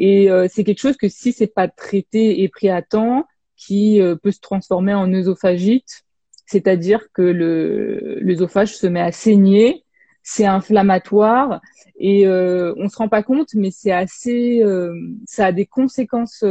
Et 0.00 0.30
euh, 0.30 0.46
c'est 0.48 0.64
quelque 0.64 0.80
chose 0.80 0.96
que 0.96 1.08
si 1.08 1.32
c'est 1.32 1.52
pas 1.52 1.68
traité 1.68 2.42
et 2.42 2.48
pris 2.48 2.70
à 2.70 2.82
temps, 2.82 3.26
qui 3.58 4.00
euh, 4.00 4.14
peut 4.16 4.30
se 4.30 4.40
transformer 4.40 4.94
en 4.94 5.12
œsophagite, 5.12 6.04
c'est-à-dire 6.46 7.12
que 7.12 7.22
l'œsophage 7.22 8.74
se 8.74 8.86
met 8.86 9.00
à 9.00 9.12
saigner, 9.12 9.84
c'est 10.22 10.46
inflammatoire 10.46 11.60
et 11.98 12.26
euh, 12.26 12.72
on 12.78 12.88
se 12.88 12.96
rend 12.96 13.08
pas 13.08 13.22
compte, 13.22 13.52
mais 13.54 13.70
c'est 13.70 13.92
assez, 13.92 14.62
euh, 14.62 14.94
ça 15.26 15.46
a 15.46 15.52
des 15.52 15.66
conséquences 15.66 16.44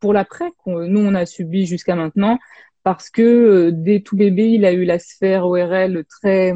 pour 0.00 0.12
l'après 0.12 0.50
qu'on 0.58 0.80
nous 0.86 1.00
on 1.00 1.14
a 1.14 1.24
subi 1.24 1.64
jusqu'à 1.64 1.94
maintenant. 1.94 2.38
Parce 2.82 3.08
que 3.08 3.70
dès 3.70 4.00
tout 4.00 4.16
bébé 4.16 4.50
il 4.50 4.64
a 4.64 4.72
eu 4.72 4.84
la 4.84 4.98
sphère 4.98 5.46
ORL 5.46 6.04
très 6.04 6.52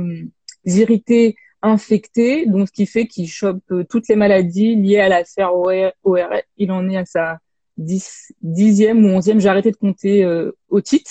irritée 0.64 1.36
infecté, 1.62 2.46
donc 2.46 2.68
ce 2.68 2.72
qui 2.72 2.86
fait 2.86 3.06
qu'il 3.06 3.28
chope 3.28 3.62
euh, 3.70 3.84
toutes 3.88 4.08
les 4.08 4.16
maladies 4.16 4.76
liées 4.76 5.00
à 5.00 5.08
la 5.08 5.24
sphère 5.24 5.54
ORL. 5.54 6.42
Il 6.56 6.72
en 6.72 6.88
est 6.88 6.96
à 6.96 7.04
sa 7.04 7.38
dixième 7.76 9.04
ou 9.04 9.08
onzième, 9.08 9.40
j'ai 9.40 9.48
arrêté 9.48 9.70
de 9.70 9.76
compter 9.76 10.24
euh, 10.24 10.52
au 10.68 10.80
titre. 10.80 11.10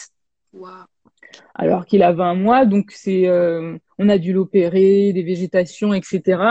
Alors 1.53 1.85
qu'il 1.85 2.03
a 2.03 2.11
20 2.11 2.35
mois, 2.35 2.65
donc 2.65 2.91
c'est, 2.91 3.27
euh, 3.27 3.77
on 3.99 4.09
a 4.09 4.17
dû 4.17 4.33
l'opérer, 4.33 5.13
des 5.13 5.23
végétations, 5.23 5.93
etc. 5.93 6.41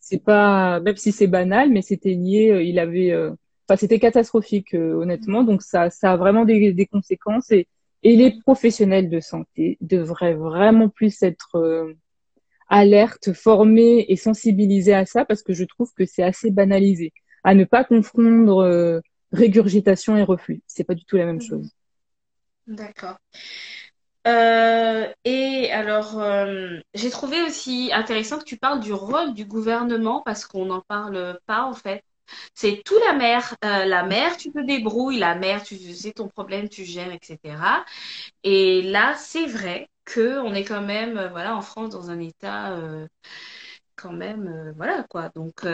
C'est 0.00 0.22
pas, 0.22 0.80
même 0.80 0.96
si 0.96 1.12
c'est 1.12 1.28
banal, 1.28 1.70
mais 1.70 1.82
c'était 1.82 2.14
lié, 2.14 2.62
il 2.64 2.78
avait 2.78 3.14
enfin, 3.14 3.76
c'était 3.76 3.98
catastrophique, 3.98 4.74
honnêtement. 4.74 5.44
Donc, 5.44 5.62
ça, 5.62 5.88
ça 5.90 6.12
a 6.12 6.16
vraiment 6.16 6.44
des, 6.44 6.72
des 6.72 6.86
conséquences 6.86 7.50
et, 7.52 7.68
et 8.02 8.16
les 8.16 8.32
professionnels 8.40 9.08
de 9.08 9.20
santé 9.20 9.78
devraient 9.80 10.34
vraiment 10.34 10.88
plus 10.88 11.22
être 11.22 11.94
alertes, 12.68 13.32
formés 13.32 14.06
et 14.08 14.16
sensibilisés 14.16 14.94
à 14.94 15.06
ça 15.06 15.24
parce 15.24 15.42
que 15.42 15.52
je 15.52 15.64
trouve 15.64 15.92
que 15.94 16.04
c'est 16.06 16.22
assez 16.22 16.50
banalisé. 16.50 17.12
À 17.42 17.54
ne 17.54 17.64
pas 17.64 17.84
confondre 17.84 19.02
régurgitation 19.34 20.16
et 20.16 20.22
reflux. 20.22 20.62
C'est 20.66 20.84
pas 20.84 20.94
du 20.94 21.04
tout 21.04 21.16
la 21.16 21.26
même 21.26 21.36
mhm. 21.36 21.42
chose. 21.42 21.70
D'accord. 22.66 23.18
Euh, 24.26 25.06
et 25.24 25.70
alors, 25.70 26.18
euh, 26.18 26.78
j'ai 26.94 27.10
trouvé 27.10 27.42
aussi 27.42 27.90
intéressant 27.92 28.38
que 28.38 28.44
tu 28.44 28.56
parles 28.56 28.80
du 28.80 28.92
rôle 28.92 29.34
du 29.34 29.44
gouvernement 29.44 30.22
parce 30.24 30.46
qu'on 30.46 30.64
n'en 30.64 30.80
parle 30.80 31.38
pas 31.46 31.64
en 31.64 31.74
fait. 31.74 32.02
C'est 32.54 32.82
tout 32.86 32.94
la. 33.06 33.12
Euh, 33.64 33.84
la 33.84 34.02
mère, 34.04 34.38
tu 34.38 34.50
te 34.50 34.64
débrouilles. 34.64 35.18
La 35.18 35.34
mère, 35.34 35.62
tu 35.62 35.76
sais 35.76 36.12
ton 36.12 36.28
problème, 36.28 36.70
tu 36.70 36.84
gères, 36.84 37.12
etc. 37.12 37.38
Et 38.44 38.80
là, 38.80 39.14
c'est 39.18 39.46
vrai 39.46 39.90
que 40.04 40.38
on 40.40 40.54
est 40.54 40.64
quand 40.64 40.82
même, 40.82 41.28
voilà, 41.32 41.56
en 41.56 41.62
France 41.62 41.90
dans 41.90 42.10
un 42.10 42.20
état 42.20 42.76
quand 43.96 44.12
même, 44.12 44.72
voilà 44.76 45.04
quoi. 45.04 45.30
Donc 45.30 45.64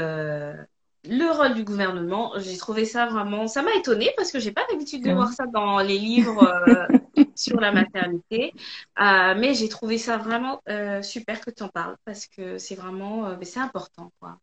le 1.04 1.30
rôle 1.30 1.54
du 1.54 1.64
gouvernement, 1.64 2.32
j'ai 2.38 2.56
trouvé 2.56 2.84
ça 2.84 3.06
vraiment, 3.06 3.46
ça 3.46 3.62
m'a 3.62 3.74
étonnée 3.74 4.10
parce 4.16 4.30
que 4.30 4.38
j'ai 4.38 4.52
pas 4.52 4.62
l'habitude 4.70 5.02
de 5.02 5.12
voir 5.12 5.32
ça 5.32 5.46
dans 5.46 5.78
les 5.78 5.98
livres 5.98 6.44
euh, 6.68 7.24
sur 7.34 7.58
la 7.58 7.72
maternité, 7.72 8.52
euh, 9.00 9.34
mais 9.38 9.54
j'ai 9.54 9.68
trouvé 9.68 9.96
ça 9.96 10.18
vraiment 10.18 10.60
euh, 10.68 11.00
super 11.00 11.40
que 11.40 11.50
tu 11.50 11.62
en 11.62 11.68
parles 11.68 11.96
parce 12.04 12.26
que 12.26 12.58
c'est 12.58 12.74
vraiment, 12.74 13.34
c'est 13.42 13.60
important 13.60 14.12
quoi. 14.20 14.38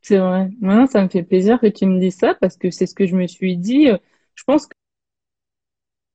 C'est 0.00 0.18
vrai. 0.18 0.48
Maintenant, 0.60 0.86
ça 0.86 1.02
me 1.02 1.08
fait 1.08 1.24
plaisir 1.24 1.60
que 1.60 1.66
tu 1.66 1.84
me 1.84 1.98
dises 1.98 2.16
ça 2.16 2.34
parce 2.34 2.56
que 2.56 2.70
c'est 2.70 2.86
ce 2.86 2.94
que 2.94 3.06
je 3.06 3.16
me 3.16 3.26
suis 3.26 3.58
dit. 3.58 3.88
Je 4.34 4.44
pense 4.44 4.66
que 4.66 4.72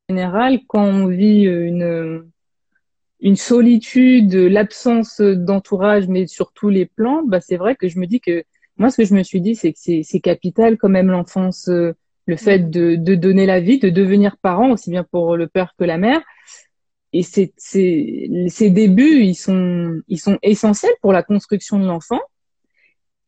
en 0.09 0.15
général, 0.15 0.59
quand 0.67 0.83
on 0.83 1.05
vit 1.07 1.43
une 1.43 2.31
une 3.23 3.37
solitude, 3.37 4.35
l'absence 4.35 5.21
d'entourage, 5.21 6.07
mais 6.09 6.27
sur 6.27 6.51
tous 6.51 6.69
les 6.69 6.85
plans, 6.85 7.23
bah 7.23 7.39
c'est 7.39 7.55
vrai 7.55 7.75
que 7.75 7.87
je 7.87 7.97
me 7.97 8.05
dis 8.05 8.19
que 8.19 8.43
moi, 8.77 8.89
ce 8.89 8.97
que 8.97 9.05
je 9.05 9.15
me 9.15 9.23
suis 9.23 9.39
dit, 9.39 9.55
c'est 9.55 9.71
que 9.71 9.79
c'est 9.79 10.19
capital 10.19 10.77
quand 10.77 10.89
même 10.89 11.09
l'enfance, 11.09 11.69
euh, 11.69 11.93
le 12.25 12.35
fait 12.35 12.59
mm. 12.59 12.69
de, 12.69 12.95
de, 12.97 13.15
donner 13.15 13.45
la 13.45 13.61
vie, 13.61 13.79
de 13.79 13.89
devenir 13.89 14.37
parent, 14.37 14.71
aussi 14.71 14.89
bien 14.89 15.05
pour 15.05 15.37
le 15.37 15.47
père 15.47 15.73
que 15.79 15.85
la 15.85 15.97
mère. 15.97 16.21
Et 17.13 17.23
c'est 17.23 17.53
ces 17.57 18.69
débuts, 18.71 19.21
ils 19.21 19.35
sont, 19.35 20.01
ils 20.09 20.19
sont 20.19 20.37
essentiels 20.41 20.93
pour 21.01 21.13
la 21.13 21.23
construction 21.23 21.79
de 21.79 21.85
l'enfant. 21.85 22.19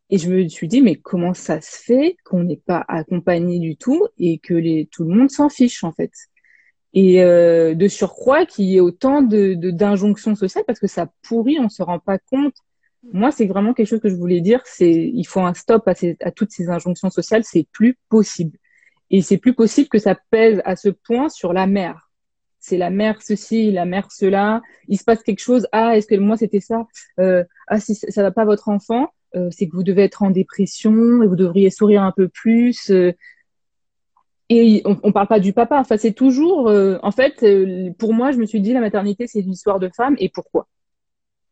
Et 0.10 0.18
je 0.18 0.30
me 0.30 0.48
suis 0.50 0.68
dit, 0.68 0.82
mais 0.82 0.98
comment 0.98 1.34
ça 1.34 1.62
se 1.62 1.84
fait 1.84 2.18
qu'on 2.26 2.44
n'est 2.44 2.62
pas 2.66 2.84
accompagné 2.88 3.60
du 3.60 3.78
tout 3.78 4.08
et 4.18 4.40
que 4.40 4.54
les, 4.54 4.88
tout 4.92 5.04
le 5.06 5.16
monde 5.16 5.30
s'en 5.32 5.50
fiche 5.50 5.84
en 5.84 5.94
fait? 5.94 6.12
Et 6.96 7.22
euh, 7.22 7.76
de 7.76 7.88
surcroît 7.88 8.46
qu'il 8.46 8.66
y 8.66 8.78
ait 8.78 8.82
autant 8.82 9.22
de 9.22 9.54
d'injonctions 9.54 10.36
sociales 10.36 10.64
parce 10.66 10.80
que 10.80 10.88
ça 10.88 11.10
pourrit, 11.22 11.60
on 11.60 11.70
se 11.70 11.84
rend 11.84 12.00
pas 12.00 12.18
compte 12.18 12.56
moi, 13.14 13.32
c'est 13.32 13.46
vraiment 13.46 13.74
quelque 13.74 13.88
chose 13.88 14.00
que 14.00 14.10
je 14.10 14.16
voulais 14.16 14.42
dire. 14.42 14.62
C'est, 14.66 14.92
il 14.92 15.26
faut 15.26 15.42
un 15.42 15.54
stop 15.54 15.88
à, 15.88 15.94
à 16.22 16.32
toutes 16.32 16.52
ces 16.52 16.70
injonctions 16.70 17.10
sociales. 17.10 17.44
C'est 17.44 17.68
plus 17.72 17.98
possible. 18.10 18.58
Et 19.12 19.22
c'est 19.22 19.38
plus 19.38 19.54
possible 19.54 19.90
que 19.90 20.00
ça 20.00 20.16
pèse 20.32 20.62
à 20.66 20.76
ce 20.76 20.90
point 20.90 21.30
sur 21.30 21.54
la 21.54 21.68
mère. 21.68 22.10
C'est 22.60 22.78
la 22.78 22.90
mère 22.90 23.22
ceci, 23.22 23.72
la 23.72 23.86
mère 23.86 24.12
cela. 24.12 24.62
Il 24.88 24.98
se 24.98 25.04
passe 25.04 25.22
quelque 25.22 25.40
chose. 25.40 25.68
Ah, 25.72 25.96
est-ce 25.96 26.08
que 26.08 26.16
moi 26.16 26.36
c'était 26.36 26.60
ça 26.60 26.88
euh, 27.20 27.44
Ah, 27.68 27.80
si 27.80 27.94
ça 27.96 28.24
va 28.24 28.32
pas 28.32 28.46
votre 28.46 28.70
enfant, 28.70 29.10
euh, 29.36 29.50
c'est 29.52 29.68
que 29.68 29.76
vous 29.76 29.84
devez 29.84 30.04
être 30.04 30.24
en 30.24 30.32
dépression 30.32 31.22
et 31.22 31.28
vous 31.28 31.36
devriez 31.36 31.70
sourire 31.70 32.02
un 32.02 32.12
peu 32.12 32.28
plus. 32.28 32.90
Euh. 32.90 33.14
Et 34.50 34.82
on, 34.86 34.98
on 35.04 35.12
parle 35.12 35.28
pas 35.28 35.40
du 35.40 35.54
papa. 35.54 35.80
Enfin, 35.80 35.98
c'est 35.98 36.14
toujours. 36.14 36.70
Euh, 36.70 36.98
en 37.02 37.12
fait, 37.12 37.44
euh, 37.44 37.92
pour 37.98 38.14
moi, 38.14 38.32
je 38.32 38.38
me 38.38 38.46
suis 38.46 38.62
dit 38.62 38.74
la 38.74 38.80
maternité, 38.80 39.28
c'est 39.28 39.40
une 39.40 39.52
histoire 39.52 39.80
de 39.80 39.90
femme. 39.90 40.16
Et 40.20 40.30
pourquoi? 40.30 40.68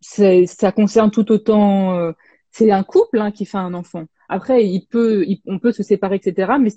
Ça 0.02 0.72
concerne 0.72 1.12
tout 1.12 1.32
autant. 1.32 1.98
Euh, 1.98 2.12
c'est 2.52 2.72
un 2.72 2.84
couple 2.84 3.20
hein, 3.20 3.32
qui 3.32 3.46
fait 3.46 3.58
un 3.58 3.74
enfant. 3.74 4.06
Après, 4.30 4.66
il 4.66 4.86
peut, 4.88 5.26
on 5.48 5.60
peut 5.60 5.72
se 5.72 5.84
séparer, 5.84 6.18
etc. 6.18 6.54
Mais 6.60 6.70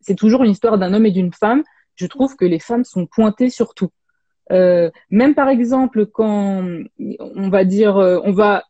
c'est 0.00 0.14
toujours 0.14 0.42
une 0.42 0.50
histoire 0.50 0.78
d'un 0.78 0.92
homme 0.92 1.06
et 1.06 1.10
d'une 1.12 1.32
femme. 1.32 1.62
Je 1.94 2.06
trouve 2.06 2.36
que 2.36 2.44
les 2.44 2.58
femmes 2.58 2.84
sont 2.84 3.06
pointées 3.06 3.50
sur 3.50 3.74
tout. 3.74 3.90
Même 4.50 5.34
par 5.34 5.48
exemple, 5.48 6.06
quand 6.06 6.64
on 6.98 7.48
va 7.48 7.64
dire, 7.64 7.96
on 7.96 8.32
va 8.32 8.64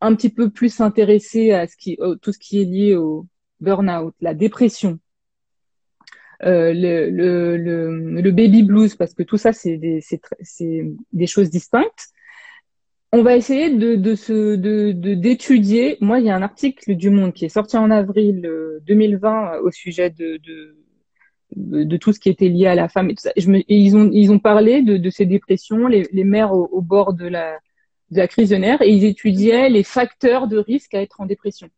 un 0.00 0.14
petit 0.14 0.30
peu 0.30 0.50
plus 0.50 0.72
s'intéresser 0.72 1.52
à 1.52 1.66
tout 1.66 2.32
ce 2.32 2.38
qui 2.38 2.60
est 2.60 2.64
lié 2.64 2.96
au 2.96 3.26
burn-out, 3.60 4.14
la 4.20 4.34
dépression, 4.34 4.98
euh, 6.44 6.72
le, 6.72 7.10
le, 7.10 7.56
le, 7.56 8.20
le, 8.20 8.30
baby 8.30 8.62
blues, 8.62 8.94
parce 8.96 9.12
que 9.12 9.22
tout 9.22 9.36
ça, 9.36 9.52
c'est 9.52 9.76
des, 9.76 10.00
des 11.12 11.26
choses 11.26 11.50
distinctes. 11.50 12.08
On 13.12 13.22
va 13.22 13.36
essayer 13.36 13.70
de, 13.70 13.96
de 13.96 14.14
de 14.56 15.14
d'étudier. 15.14 15.98
Moi, 16.00 16.20
il 16.20 16.26
y 16.26 16.30
a 16.30 16.36
un 16.36 16.42
article 16.42 16.94
du 16.94 17.10
Monde 17.10 17.32
qui 17.34 17.44
est 17.44 17.48
sorti 17.50 17.76
en 17.76 17.90
avril 17.90 18.48
2020 18.86 19.28
euh, 19.28 19.56
euh, 19.56 19.62
au 19.62 19.70
sujet 19.70 20.10
de, 20.10 20.38
de 20.38 20.76
de, 21.56 21.96
tout 21.96 22.12
ce 22.12 22.20
qui 22.20 22.28
était 22.28 22.48
lié 22.48 22.66
à 22.68 22.76
la 22.76 22.88
femme 22.88 23.10
et 23.10 23.14
tout 23.14 23.22
ça. 23.22 23.32
me, 23.48 23.60
ils 23.68 23.96
ont 23.96 24.08
ils 24.12 24.30
ont 24.30 24.38
parlé 24.38 24.82
de, 24.82 24.96
de 24.96 25.10
ces 25.10 25.26
dépressions, 25.26 25.88
les, 25.88 26.06
les 26.12 26.24
mères 26.24 26.52
au, 26.52 26.80
bord 26.80 27.12
de 27.12 27.26
la 27.26 27.58
de 28.12 28.18
la 28.18 28.28
crise 28.28 28.50
de 28.50 28.56
nerfs, 28.56 28.82
et 28.82 28.90
ils 28.90 29.04
étudiaient 29.04 29.68
les 29.68 29.82
facteurs 29.82 30.46
de 30.46 30.58
risque 30.58 30.94
à 30.94 31.02
être 31.02 31.20
en 31.20 31.26
dépression. 31.26 31.68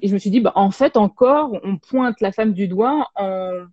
Et 0.00 0.08
je 0.08 0.14
me 0.14 0.18
suis 0.18 0.30
dit, 0.30 0.40
bah, 0.40 0.52
en 0.54 0.70
fait, 0.70 0.96
encore, 0.96 1.58
on 1.62 1.76
pointe 1.78 2.20
la 2.20 2.32
femme 2.32 2.52
du 2.52 2.68
doigt 2.68 3.08
en, 3.14 3.66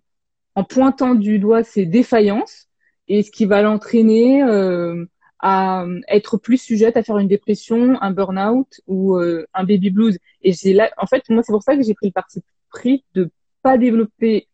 en 0.54 0.64
pointant 0.64 1.14
du 1.14 1.38
doigt 1.38 1.64
ses 1.64 1.86
défaillances 1.86 2.68
et 3.08 3.22
ce 3.22 3.30
qui 3.30 3.44
va 3.44 3.62
l'entraîner 3.62 4.42
euh, 4.42 5.04
à 5.38 5.84
euh, 5.84 6.00
être 6.08 6.38
plus 6.38 6.58
sujette 6.58 6.96
à 6.96 7.02
faire 7.02 7.18
une 7.18 7.28
dépression, 7.28 8.00
un 8.00 8.10
burn-out 8.10 8.80
ou 8.86 9.16
euh, 9.16 9.46
un 9.54 9.64
baby 9.64 9.90
blues. 9.90 10.18
Et 10.42 10.52
j'ai 10.52 10.72
là, 10.72 10.90
en 10.96 11.06
fait, 11.06 11.28
moi, 11.28 11.42
c'est 11.42 11.52
pour 11.52 11.62
ça 11.62 11.76
que 11.76 11.82
j'ai 11.82 11.94
pris 11.94 12.06
le 12.06 12.12
parti 12.12 12.42
pris 12.70 13.04
de 13.14 13.30
pas 13.62 13.78
développer 13.78 14.48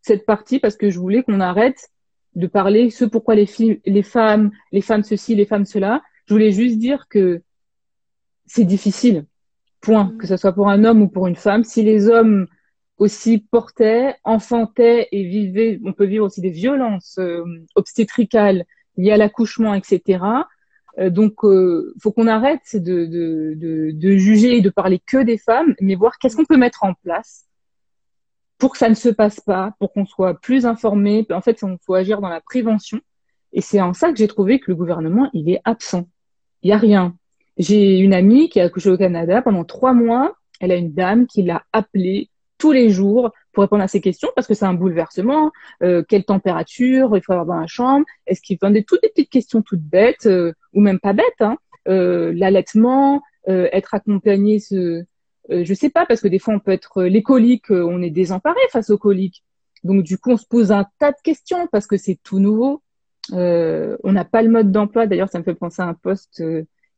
cette 0.00 0.24
partie 0.24 0.58
parce 0.58 0.76
que 0.76 0.90
je 0.90 0.98
voulais 0.98 1.22
qu'on 1.22 1.40
arrête 1.40 1.90
de 2.34 2.46
parler 2.46 2.90
ce 2.90 3.04
pourquoi 3.04 3.34
les 3.34 3.46
filles, 3.46 3.80
les 3.84 4.02
femmes, 4.02 4.50
les 4.72 4.80
femmes 4.80 5.02
ceci, 5.02 5.34
les 5.34 5.44
femmes 5.44 5.64
cela. 5.64 6.02
Je 6.26 6.34
voulais 6.34 6.52
juste 6.52 6.78
dire 6.78 7.08
que 7.08 7.42
c'est 8.46 8.64
difficile. 8.64 9.26
Point. 9.80 10.14
Que 10.18 10.26
ce 10.26 10.36
soit 10.36 10.52
pour 10.52 10.68
un 10.68 10.84
homme 10.84 11.02
ou 11.02 11.08
pour 11.08 11.26
une 11.26 11.36
femme. 11.36 11.64
Si 11.64 11.82
les 11.82 12.08
hommes 12.08 12.46
aussi 12.98 13.38
portaient, 13.38 14.16
enfantaient 14.24 15.08
et 15.12 15.24
vivaient, 15.24 15.80
on 15.84 15.92
peut 15.92 16.06
vivre 16.06 16.26
aussi 16.26 16.40
des 16.40 16.50
violences 16.50 17.16
euh, 17.18 17.44
obstétricales, 17.76 18.64
liées 18.96 19.12
à 19.12 19.16
l'accouchement, 19.16 19.74
etc. 19.74 20.24
Euh, 20.98 21.10
donc, 21.10 21.44
euh, 21.44 21.94
faut 22.02 22.12
qu'on 22.12 22.26
arrête 22.26 22.74
de, 22.74 23.06
de, 23.06 23.54
de, 23.56 23.90
de, 23.92 24.16
juger 24.16 24.56
et 24.56 24.60
de 24.60 24.70
parler 24.70 25.00
que 25.04 25.18
des 25.22 25.38
femmes, 25.38 25.74
mais 25.80 25.94
voir 25.94 26.18
qu'est-ce 26.18 26.36
qu'on 26.36 26.44
peut 26.44 26.56
mettre 26.56 26.84
en 26.84 26.94
place 26.94 27.44
pour 28.58 28.72
que 28.72 28.78
ça 28.78 28.88
ne 28.88 28.94
se 28.94 29.08
passe 29.08 29.40
pas, 29.40 29.74
pour 29.78 29.92
qu'on 29.92 30.04
soit 30.04 30.34
plus 30.34 30.66
informé. 30.66 31.24
En 31.30 31.40
fait, 31.40 31.62
il 31.62 31.76
faut 31.86 31.94
agir 31.94 32.20
dans 32.20 32.28
la 32.28 32.40
prévention. 32.40 33.00
Et 33.52 33.60
c'est 33.60 33.80
en 33.80 33.94
ça 33.94 34.10
que 34.10 34.18
j'ai 34.18 34.26
trouvé 34.26 34.58
que 34.58 34.70
le 34.70 34.74
gouvernement, 34.74 35.30
il 35.32 35.48
est 35.48 35.60
absent. 35.64 36.08
Il 36.62 36.70
y 36.70 36.72
a 36.72 36.78
rien. 36.78 37.16
J'ai 37.58 37.98
une 37.98 38.14
amie 38.14 38.48
qui 38.48 38.60
a 38.60 38.64
accouché 38.64 38.88
au 38.88 38.96
Canada 38.96 39.42
pendant 39.42 39.64
trois 39.64 39.92
mois. 39.92 40.36
Elle 40.60 40.72
a 40.72 40.76
une 40.76 40.92
dame 40.92 41.26
qui 41.26 41.42
l'a 41.42 41.64
appelée 41.72 42.30
tous 42.56 42.72
les 42.72 42.90
jours 42.90 43.32
pour 43.52 43.62
répondre 43.62 43.82
à 43.82 43.88
ces 43.88 44.00
questions 44.00 44.28
parce 44.34 44.46
que 44.46 44.54
c'est 44.54 44.64
un 44.64 44.74
bouleversement. 44.74 45.50
Euh, 45.82 46.04
quelle 46.08 46.24
température? 46.24 47.16
Il 47.16 47.22
faut 47.22 47.32
avoir 47.32 47.46
dans 47.46 47.60
la 47.60 47.66
chambre 47.66 48.04
Est-ce 48.26 48.40
qu'il 48.42 48.58
des 48.58 48.84
toutes 48.84 49.02
des 49.02 49.08
petites 49.08 49.30
questions 49.30 49.62
toutes 49.62 49.82
bêtes 49.82 50.26
euh, 50.26 50.52
ou 50.72 50.80
même 50.80 51.00
pas 51.00 51.12
bêtes 51.12 51.24
hein, 51.40 51.56
euh, 51.88 52.32
L'allaitement, 52.34 53.22
euh, 53.48 53.68
être 53.72 53.94
accompagné, 53.94 54.60
ce, 54.60 55.04
euh, 55.50 55.64
je 55.64 55.74
sais 55.74 55.90
pas 55.90 56.06
parce 56.06 56.20
que 56.20 56.28
des 56.28 56.38
fois 56.38 56.54
on 56.54 56.60
peut 56.60 56.72
être 56.72 57.02
les 57.04 57.22
coliques, 57.22 57.70
on 57.70 58.02
est 58.02 58.10
désemparé 58.10 58.60
face 58.70 58.90
aux 58.90 58.98
coliques. 58.98 59.44
Donc 59.82 60.02
du 60.02 60.18
coup 60.18 60.32
on 60.32 60.36
se 60.36 60.46
pose 60.46 60.70
un 60.70 60.86
tas 60.98 61.12
de 61.12 61.18
questions 61.24 61.68
parce 61.72 61.86
que 61.86 61.96
c'est 61.96 62.18
tout 62.22 62.38
nouveau. 62.40 62.82
on 63.32 64.12
n'a 64.12 64.24
pas 64.24 64.42
le 64.42 64.50
mode 64.50 64.70
d'emploi. 64.70 65.06
D'ailleurs 65.06 65.28
ça 65.28 65.38
me 65.38 65.44
fait 65.44 65.54
penser 65.54 65.82
à 65.82 65.86
un 65.86 65.94
poste 65.94 66.42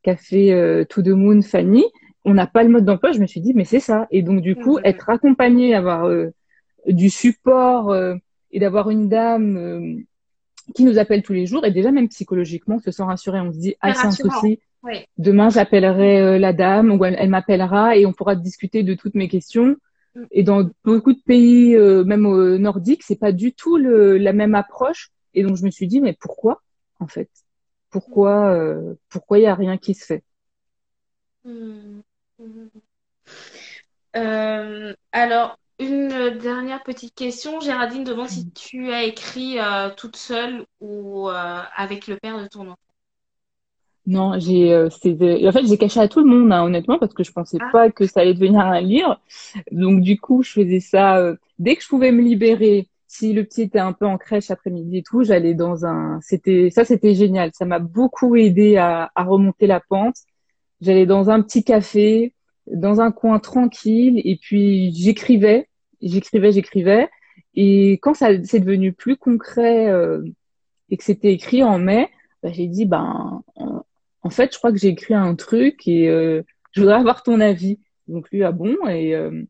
qu'a 0.03 0.15
fait 0.15 0.85
To 0.89 1.01
the 1.01 1.09
Moon 1.09 1.41
Fanny 1.41 1.85
on 2.23 2.33
n'a 2.33 2.47
pas 2.47 2.63
le 2.63 2.69
mode 2.69 2.85
d'emploi, 2.85 3.11
je 3.11 3.19
me 3.19 3.25
suis 3.25 3.41
dit, 3.41 3.53
mais 3.53 3.65
c'est 3.65 3.79
ça. 3.79 4.07
Et 4.11 4.21
donc, 4.21 4.41
du 4.41 4.55
coup, 4.55 4.79
être 4.83 5.09
accompagné, 5.09 5.73
avoir 5.73 6.05
euh, 6.05 6.31
du 6.87 7.09
support 7.09 7.91
euh, 7.91 8.15
et 8.51 8.59
d'avoir 8.59 8.89
une 8.89 9.09
dame 9.09 9.57
euh, 9.57 9.95
qui 10.75 10.83
nous 10.83 10.99
appelle 10.99 11.23
tous 11.23 11.33
les 11.33 11.47
jours, 11.47 11.65
et 11.65 11.71
déjà 11.71 11.91
même 11.91 12.09
psychologiquement, 12.09 12.75
on 12.75 12.79
se 12.79 12.91
sent 12.91 13.03
rassuré. 13.03 13.39
On 13.39 13.51
se 13.51 13.57
dit, 13.57 13.75
ah, 13.81 13.93
c'est 13.93 14.07
un 14.07 14.11
souci. 14.11 14.59
Demain, 15.17 15.49
j'appellerai 15.49 16.39
la 16.39 16.53
dame 16.53 16.91
ou 16.91 17.03
elle, 17.05 17.29
m'appellera 17.29 17.97
et 17.97 18.05
on 18.05 18.13
pourra 18.13 18.35
discuter 18.35 18.83
de 18.83 18.93
toutes 18.93 19.15
mes 19.15 19.27
questions. 19.27 19.75
Mm. 20.15 20.23
Et 20.31 20.43
dans 20.43 20.69
beaucoup 20.83 21.13
de 21.13 21.21
pays, 21.25 21.75
même 22.05 22.25
au 22.25 22.57
nordique, 22.57 23.03
c'est 23.03 23.19
pas 23.19 23.31
du 23.31 23.53
tout 23.53 23.77
le, 23.77 24.17
la 24.17 24.33
même 24.33 24.55
approche. 24.55 25.09
Et 25.33 25.43
donc, 25.43 25.57
je 25.57 25.65
me 25.65 25.71
suis 25.71 25.87
dit, 25.87 26.01
mais 26.01 26.15
pourquoi, 26.19 26.61
en 26.99 27.07
fait? 27.07 27.29
Pourquoi, 27.91 28.57
pourquoi 29.09 29.39
il 29.39 29.43
y 29.43 29.47
a 29.47 29.55
rien 29.55 29.77
qui 29.77 29.93
se 29.93 30.05
fait? 30.05 30.23
Mm. 31.43 31.99
Euh, 34.15 34.93
alors, 35.11 35.57
une 35.79 36.37
dernière 36.37 36.83
petite 36.83 37.15
question. 37.15 37.59
Géraldine 37.59 38.03
demande 38.03 38.29
si 38.29 38.49
tu 38.51 38.91
as 38.91 39.03
écrit 39.03 39.57
toute 39.97 40.15
seule 40.15 40.65
ou 40.79 41.29
avec 41.29 42.07
le 42.07 42.17
père 42.17 42.41
de 42.41 42.47
ton 42.47 42.61
enfant. 42.61 42.77
Non, 44.07 44.39
j'ai, 44.39 44.73
euh, 44.73 44.87
en 44.87 45.51
fait, 45.51 45.65
j'ai 45.65 45.77
caché 45.77 45.99
à 45.99 46.07
tout 46.07 46.21
le 46.21 46.25
monde, 46.25 46.51
hein, 46.51 46.63
honnêtement, 46.63 46.97
parce 46.97 47.13
que 47.13 47.23
je 47.23 47.31
pensais 47.31 47.57
ah. 47.61 47.69
pas 47.71 47.91
que 47.91 48.07
ça 48.07 48.21
allait 48.21 48.33
devenir 48.33 48.61
un 48.61 48.81
livre. 48.81 49.19
Donc, 49.71 50.01
du 50.01 50.19
coup, 50.19 50.41
je 50.41 50.51
faisais 50.51 50.79
ça 50.79 51.17
euh, 51.17 51.35
dès 51.59 51.75
que 51.75 51.83
je 51.83 51.87
pouvais 51.87 52.11
me 52.11 52.21
libérer. 52.21 52.87
Si 53.13 53.33
le 53.33 53.43
petit 53.43 53.63
était 53.63 53.79
un 53.79 53.91
peu 53.91 54.05
en 54.05 54.17
crèche 54.17 54.51
après-midi 54.51 54.99
et 54.99 55.03
tout, 55.03 55.23
j'allais 55.23 55.53
dans 55.53 55.85
un. 55.85 56.19
C'était 56.21 56.69
ça, 56.69 56.85
c'était 56.85 57.13
génial. 57.13 57.51
Ça 57.53 57.65
m'a 57.65 57.79
beaucoup 57.79 58.37
aidé 58.37 58.77
à, 58.77 59.11
à 59.15 59.23
remonter 59.25 59.67
la 59.67 59.81
pente. 59.81 60.15
J'allais 60.79 61.05
dans 61.05 61.29
un 61.29 61.41
petit 61.41 61.65
café, 61.65 62.33
dans 62.67 63.01
un 63.01 63.11
coin 63.11 63.39
tranquille, 63.39 64.21
et 64.23 64.37
puis 64.37 64.93
j'écrivais, 64.95 65.67
j'écrivais, 66.01 66.53
j'écrivais. 66.53 67.09
Et 67.53 67.99
quand 68.01 68.13
ça 68.13 68.29
c'est 68.45 68.61
devenu 68.61 68.93
plus 68.93 69.17
concret 69.17 69.89
euh, 69.89 70.23
et 70.89 70.95
que 70.95 71.03
c'était 71.03 71.33
écrit 71.33 71.63
en 71.63 71.79
mai, 71.79 72.09
bah, 72.41 72.51
j'ai 72.53 72.67
dit 72.67 72.85
ben 72.85 73.43
en 74.23 74.29
fait, 74.29 74.53
je 74.53 74.57
crois 74.57 74.71
que 74.71 74.77
j'ai 74.77 74.87
écrit 74.87 75.15
un 75.15 75.35
truc 75.35 75.85
et 75.85 76.07
euh, 76.07 76.43
je 76.71 76.79
voudrais 76.79 76.95
avoir 76.95 77.23
ton 77.23 77.41
avis. 77.41 77.77
Donc 78.07 78.29
lui, 78.31 78.43
ah 78.45 78.53
bon? 78.53 78.77
Et 78.87 79.15
euh, 79.15 79.43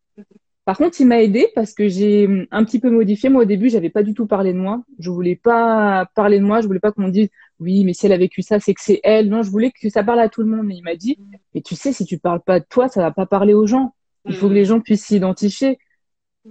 par 0.66 0.78
contre, 0.78 1.02
il 1.02 1.08
m'a 1.08 1.22
aidé 1.22 1.48
parce 1.56 1.74
que 1.74 1.88
j'ai 1.88 2.48
un 2.52 2.64
petit 2.64 2.80
peu 2.80 2.92
modifié. 2.92 3.30
Moi, 3.30 3.42
au 3.44 3.46
début, 3.46 3.70
j'avais 3.70 3.90
pas 3.90 4.04
du 4.04 4.14
tout 4.14 4.28
parlé 4.28 4.54
de 4.54 4.60
moi. 4.60 4.84
Je 5.00 5.10
voulais 5.10 5.36
pas 5.36 6.08
parler 6.14 6.38
de 6.40 6.44
moi. 6.44 6.62
Je 6.62 6.68
voulais 6.68 6.80
pas 6.80 6.92
qu'on 6.92 7.08
dise 7.08 7.30
oui, 7.60 7.84
mais 7.84 7.94
si 7.94 8.06
elle 8.06 8.14
a 8.14 8.18
vécu 8.18 8.44
ça, 8.44 8.60
c'est 8.60 8.74
que 8.74 8.82
c'est 8.82 9.00
elle. 9.04 9.30
Non, 9.30 9.42
je 9.42 9.50
voulais 9.50 9.72
que 9.72 9.90
ça 9.90 10.04
parle 10.04 10.20
à 10.20 10.30
tout 10.30 10.42
le 10.42 10.48
monde. 10.48 10.68
Mais 10.68 10.76
il 10.76 10.84
m'a 10.84 10.96
dit, 10.96 11.18
mais 11.56 11.62
tu 11.62 11.76
sais, 11.76 11.94
si 11.94 12.06
tu 12.06 12.20
parles 12.20 12.42
pas 12.42 12.60
de 12.60 12.66
toi, 12.70 12.90
ça 12.90 13.02
va 13.02 13.12
pas 13.12 13.26
parler 13.26 13.54
aux 13.56 13.66
gens. 13.66 13.96
Il 14.26 14.36
faut 14.36 14.50
que 14.50 14.54
les 14.54 14.66
gens 14.66 14.80
puissent 14.80 15.06
s'identifier. 15.06 15.80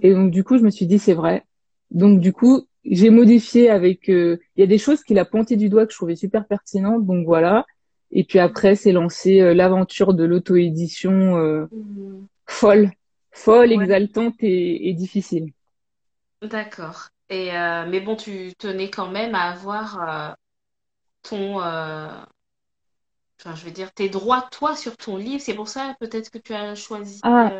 Et 0.01 0.13
donc, 0.13 0.31
du 0.31 0.43
coup, 0.43 0.57
je 0.57 0.63
me 0.63 0.69
suis 0.69 0.87
dit, 0.87 0.99
c'est 0.99 1.13
vrai. 1.13 1.45
Donc, 1.89 2.19
du 2.19 2.33
coup, 2.33 2.67
j'ai 2.83 3.09
modifié 3.11 3.69
avec. 3.69 4.09
Euh, 4.09 4.39
il 4.57 4.61
y 4.61 4.63
a 4.63 4.67
des 4.67 4.77
choses 4.77 5.03
qu'il 5.03 5.19
a 5.19 5.25
pointé 5.25 5.55
du 5.55 5.69
doigt 5.69 5.85
que 5.85 5.93
je 5.93 5.97
trouvais 5.97 6.17
super 6.17 6.47
pertinentes. 6.47 7.05
Donc 7.05 7.25
voilà. 7.25 7.65
Et 8.11 8.25
puis 8.25 8.39
après, 8.39 8.75
c'est 8.75 8.91
lancé 8.91 9.39
euh, 9.39 9.53
l'aventure 9.53 10.13
de 10.13 10.25
l'auto-édition 10.25 11.37
euh, 11.37 11.65
mmh. 11.71 12.25
Folle, 13.31 13.71
exaltante 13.71 14.35
et, 14.41 14.93
difficile. 14.93 15.51
D'accord. 16.41 17.09
Et 17.29 17.55
euh, 17.55 17.85
mais 17.87 18.01
bon, 18.01 18.15
tu 18.15 18.53
tenais 18.57 18.89
quand 18.89 19.09
même 19.09 19.35
à 19.35 19.51
avoir 19.51 20.35
ton, 21.23 21.57
enfin, 21.57 23.55
je 23.55 23.63
veux 23.65 23.71
dire, 23.71 23.91
tes 23.93 24.09
droits 24.09 24.47
toi 24.51 24.75
sur 24.75 24.97
ton 24.97 25.17
livre. 25.17 25.41
C'est 25.41 25.55
pour 25.55 25.67
ça 25.67 25.95
peut-être 25.99 26.29
que 26.29 26.37
tu 26.37 26.53
as 26.53 26.75
choisi. 26.75 27.19
Ah. 27.23 27.59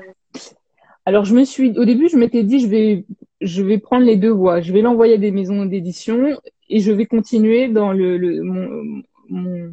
Alors 1.05 1.25
je 1.25 1.33
me 1.33 1.45
suis, 1.45 1.77
au 1.77 1.85
début, 1.85 2.09
je 2.09 2.17
m'étais 2.17 2.43
dit, 2.43 2.59
je 2.59 2.67
vais, 2.67 3.05
je 3.39 3.63
vais 3.63 3.77
prendre 3.77 4.05
les 4.05 4.17
deux 4.17 4.29
voies. 4.29 4.61
Je 4.61 4.71
vais 4.73 4.81
l'envoyer 4.81 5.15
à 5.15 5.17
des 5.17 5.31
maisons 5.31 5.65
d'édition 5.65 6.37
et 6.69 6.79
je 6.79 6.91
vais 6.91 7.05
continuer 7.05 7.69
dans 7.69 7.91
le, 7.91 8.17
le 8.17 8.43
mon, 8.43 9.03
mon 9.29 9.71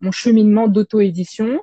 mon 0.00 0.12
cheminement 0.12 0.68
d'auto-édition. 0.68 1.60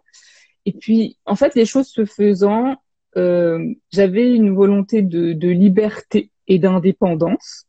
Et 0.66 0.74
puis, 0.74 1.18
en 1.26 1.36
fait, 1.36 1.56
les 1.56 1.66
choses 1.66 1.88
se 1.88 2.06
faisant, 2.06 2.76
euh, 3.18 3.74
j'avais 3.92 4.34
une 4.34 4.54
volonté 4.54 5.02
de, 5.02 5.34
de 5.34 5.50
liberté 5.50 6.32
et 6.48 6.60
d'indépendance, 6.60 7.66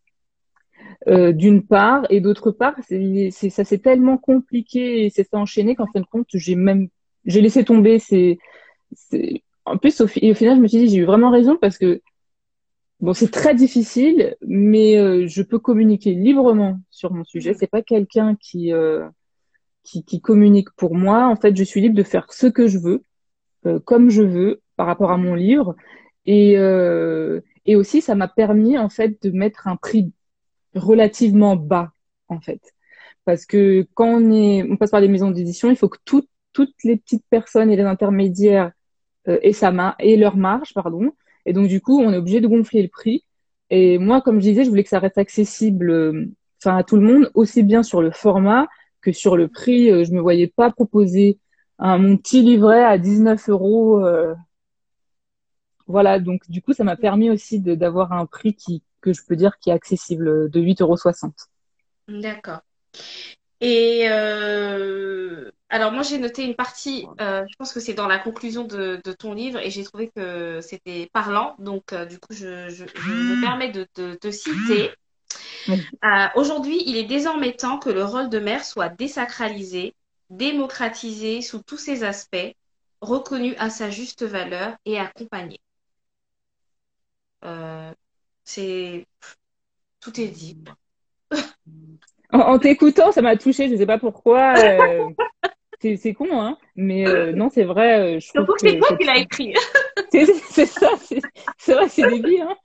euh, 1.08 1.32
d'une 1.32 1.62
part, 1.62 2.06
et 2.10 2.20
d'autre 2.20 2.50
part, 2.50 2.74
c'est, 2.86 3.30
ça 3.30 3.64
s'est 3.64 3.78
tellement 3.78 4.18
compliqué 4.18 5.04
et 5.04 5.10
c'est 5.10 5.34
enchaîné 5.34 5.74
qu'en 5.76 5.86
fin 5.86 6.00
de 6.00 6.06
compte, 6.06 6.26
j'ai 6.34 6.56
même, 6.56 6.88
j'ai 7.24 7.40
laissé 7.40 7.64
tomber. 7.64 7.98
C'est, 7.98 8.38
en 9.64 9.78
plus, 9.78 10.00
au, 10.00 10.06
et 10.16 10.30
au 10.30 10.34
final, 10.34 10.56
je 10.56 10.62
me 10.62 10.68
suis 10.68 10.78
dit, 10.78 10.88
j'ai 10.88 10.98
eu 10.98 11.04
vraiment 11.04 11.30
raison 11.30 11.56
parce 11.60 11.78
que 11.78 12.00
Bon, 13.00 13.12
c'est 13.12 13.30
très 13.30 13.54
difficile, 13.54 14.36
mais 14.40 14.96
euh, 14.96 15.26
je 15.26 15.42
peux 15.42 15.58
communiquer 15.58 16.14
librement 16.14 16.80
sur 16.88 17.12
mon 17.12 17.24
sujet. 17.24 17.52
C'est 17.52 17.66
pas 17.66 17.82
quelqu'un 17.82 18.36
qui 18.36 18.72
qui, 19.86 20.20
communique 20.20 20.70
pour 20.76 20.94
moi. 20.94 21.26
En 21.28 21.36
fait, 21.36 21.56
je 21.56 21.64
suis 21.64 21.80
libre 21.80 21.96
de 21.96 22.02
faire 22.02 22.32
ce 22.32 22.46
que 22.46 22.66
je 22.66 22.78
veux, 22.78 23.04
euh, 23.66 23.78
comme 23.80 24.10
je 24.10 24.22
veux, 24.22 24.60
par 24.76 24.86
rapport 24.86 25.10
à 25.10 25.16
mon 25.16 25.34
livre. 25.34 25.76
Et, 26.26 26.58
euh, 26.58 27.40
et 27.66 27.76
aussi, 27.76 28.00
ça 28.00 28.14
m'a 28.14 28.28
permis 28.28 28.78
en 28.78 28.88
fait 28.88 29.22
de 29.22 29.30
mettre 29.30 29.68
un 29.68 29.76
prix 29.76 30.12
relativement 30.74 31.56
bas, 31.56 31.92
en 32.28 32.40
fait, 32.40 32.74
parce 33.24 33.46
que 33.46 33.86
quand 33.94 34.08
on 34.08 34.32
est, 34.32 34.62
on 34.70 34.76
passe 34.76 34.90
par 34.90 35.00
des 35.00 35.08
maisons 35.08 35.30
d'édition, 35.30 35.70
il 35.70 35.76
faut 35.76 35.88
que 35.88 35.98
toutes 36.04 36.28
toutes 36.56 36.84
les 36.84 36.96
petites 36.96 37.26
personnes 37.28 37.70
et 37.70 37.76
les 37.76 37.82
intermédiaires 37.82 38.72
euh, 39.28 39.38
aient 39.42 39.52
sa 39.52 39.72
main 39.72 39.94
et 39.98 40.16
leur 40.16 40.38
marge, 40.38 40.72
pardon. 40.72 41.12
Et 41.44 41.52
donc 41.52 41.68
du 41.68 41.82
coup, 41.82 42.00
on 42.00 42.14
est 42.14 42.16
obligé 42.16 42.40
de 42.40 42.48
gonfler 42.48 42.82
le 42.82 42.88
prix. 42.88 43.26
Et 43.68 43.98
moi, 43.98 44.22
comme 44.22 44.36
je 44.36 44.48
disais, 44.48 44.64
je 44.64 44.70
voulais 44.70 44.82
que 44.82 44.88
ça 44.88 44.98
reste 44.98 45.18
accessible, 45.18 45.90
euh, 45.90 46.26
enfin 46.58 46.78
à 46.78 46.82
tout 46.82 46.96
le 46.96 47.02
monde, 47.02 47.30
aussi 47.34 47.62
bien 47.62 47.82
sur 47.82 48.00
le 48.00 48.10
format 48.10 48.68
que 49.02 49.12
sur 49.12 49.36
le 49.36 49.48
prix, 49.48 49.90
euh, 49.90 50.04
je 50.04 50.12
me 50.12 50.20
voyais 50.20 50.46
pas 50.46 50.70
proposer 50.70 51.38
un, 51.78 51.98
mon 51.98 52.16
petit 52.16 52.40
livret 52.40 52.82
à 52.82 52.96
19 52.96 53.50
euros. 53.50 54.02
Euh. 55.88 55.92
voilà, 55.92 56.18
donc 56.18 56.48
du 56.48 56.62
coup, 56.62 56.72
ça 56.72 56.84
m'a 56.84 56.96
permis 56.96 57.30
aussi 57.30 57.60
d'avoir 57.60 58.12
un 58.12 58.26
prix 58.26 58.54
qui, 58.54 58.82
que 59.00 59.12
je 59.12 59.22
peux 59.26 59.36
dire 59.36 59.58
qui 59.58 59.70
est 59.70 59.72
accessible 59.72 60.50
de 60.50 60.60
8,60 60.60 60.82
euros. 60.82 60.96
D'accord. 62.08 62.60
Et 63.60 64.06
euh, 64.10 65.50
alors 65.70 65.90
moi 65.90 66.02
j'ai 66.02 66.18
noté 66.18 66.44
une 66.44 66.54
partie, 66.54 67.06
je 67.18 67.56
pense 67.58 67.72
que 67.72 67.80
c'est 67.80 67.94
dans 67.94 68.06
la 68.06 68.18
conclusion 68.18 68.64
de, 68.64 69.00
ton 69.18 69.32
livre 69.32 69.58
et 69.58 69.70
j'ai 69.70 69.82
trouvé 69.82 70.10
que 70.14 70.60
c'était 70.60 71.08
parlant, 71.12 71.56
donc 71.58 71.94
du 72.08 72.18
coup 72.18 72.34
je, 72.34 72.46
me 72.46 73.40
permets 73.40 73.72
de 73.72 73.86
te 73.94 74.30
citer. 74.30 74.90
Euh, 75.68 76.28
aujourd'hui, 76.34 76.82
il 76.86 76.96
est 76.96 77.04
désormais 77.04 77.52
temps 77.52 77.78
que 77.78 77.90
le 77.90 78.04
rôle 78.04 78.28
de 78.28 78.38
mère 78.38 78.64
soit 78.64 78.88
désacralisé, 78.88 79.94
démocratisé 80.30 81.42
sous 81.42 81.62
tous 81.62 81.78
ses 81.78 82.04
aspects, 82.04 82.54
reconnu 83.00 83.54
à 83.56 83.70
sa 83.70 83.90
juste 83.90 84.24
valeur 84.24 84.76
et 84.84 84.98
accompagné. 84.98 85.60
Euh, 87.44 87.92
c'est 88.44 89.06
tout 90.00 90.20
est 90.20 90.28
dit. 90.28 90.58
En, 92.32 92.58
t'écoutant, 92.58 93.12
ça 93.12 93.22
m'a 93.22 93.36
touché. 93.36 93.68
Je 93.68 93.74
ne 93.74 93.78
sais 93.78 93.86
pas 93.86 93.98
pourquoi. 93.98 94.54
Euh, 94.58 95.08
c'est 95.80 96.14
con, 96.14 96.40
hein. 96.40 96.58
Mais 96.74 97.04
non, 97.32 97.50
c'est 97.50 97.64
vrai. 97.64 98.20
je 98.20 98.26
Surtout 98.26 98.52
que 98.54 98.68
c'est 98.68 98.78
toi 98.78 98.96
qui 98.96 99.04
l'as 99.04 99.18
écrit. 99.18 99.54
c'est 100.10 100.66
ça, 100.66 100.90
c'est 101.58 101.74
vrai, 101.74 101.88
c'est 101.88 102.08
débile, 102.08 102.42
hein. 102.42 102.56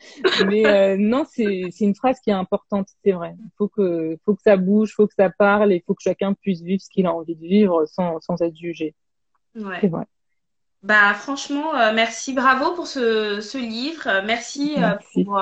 mais 0.48 0.66
euh, 0.66 0.98
non, 0.98 1.24
c'est 1.28 1.70
une 1.80 1.96
phrase 1.96 2.20
qui 2.20 2.30
est 2.30 2.34
importante, 2.34 2.88
c'est 3.04 3.12
vrai. 3.12 3.36
Il 3.38 3.52
faut 3.58 3.68
que, 3.68 4.18
faut 4.26 4.36
que 4.36 4.42
ça 4.42 4.58
bouge, 4.58 4.94
faut 4.94 5.08
que 5.08 5.14
ça 5.14 5.30
parle, 5.30 5.72
et 5.72 5.78
il 5.78 5.84
faut 5.86 5.94
que 5.94 6.04
chacun 6.04 6.34
puisse 6.34 6.62
vivre 6.62 6.82
ce 6.82 6.90
qu'il 6.90 7.06
a 7.06 7.14
envie 7.14 7.36
de 7.36 7.46
vivre 7.46 7.86
sans, 7.86 8.20
sans 8.22 8.42
être 8.42 8.56
jugé. 8.56 8.96
Ouais. 9.56 9.78
C'est 9.82 9.88
vrai. 9.88 10.06
Bah 10.84 11.14
franchement, 11.14 11.76
euh, 11.76 11.92
merci, 11.94 12.34
bravo 12.34 12.74
pour 12.74 12.88
ce, 12.88 13.40
ce 13.40 13.58
livre, 13.58 14.22
merci, 14.26 14.74
euh, 14.78 14.82
merci. 14.82 15.24
pour 15.24 15.40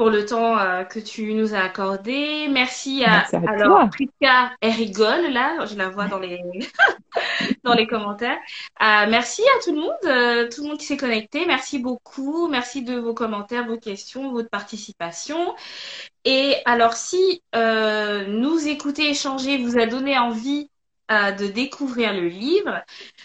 pour 0.00 0.08
le 0.08 0.24
temps 0.24 0.58
euh, 0.58 0.82
que 0.84 0.98
tu 0.98 1.34
nous 1.34 1.54
as 1.54 1.58
accordé. 1.58 2.48
Merci 2.48 3.04
à, 3.04 3.26
alors 3.46 3.90
Priska, 3.90 4.50
elle 4.62 4.72
rigole 4.72 5.26
là, 5.30 5.66
je 5.66 5.76
la 5.76 5.90
vois 5.90 6.06
dans 6.06 6.18
les 6.18 6.40
dans 7.64 7.74
les 7.74 7.86
commentaires. 7.86 8.38
Euh, 8.80 9.04
merci 9.10 9.42
à 9.42 9.62
tout 9.62 9.74
le 9.74 9.80
monde, 9.82 9.92
euh, 10.06 10.48
tout 10.48 10.62
le 10.62 10.68
monde 10.68 10.78
qui 10.78 10.86
s'est 10.86 10.96
connecté. 10.96 11.44
Merci 11.44 11.80
beaucoup, 11.80 12.48
merci 12.48 12.80
de 12.82 12.98
vos 12.98 13.12
commentaires, 13.12 13.66
vos 13.66 13.76
questions, 13.76 14.32
votre 14.32 14.48
participation. 14.48 15.54
Et 16.24 16.54
alors 16.64 16.94
si 16.94 17.42
nous 17.54 18.68
écouter 18.68 19.10
échanger 19.10 19.58
vous 19.58 19.78
a 19.78 19.84
donné 19.84 20.18
envie 20.18 20.69
de 21.10 21.50
découvrir 21.50 22.14
le 22.14 22.28
livre, 22.28 22.84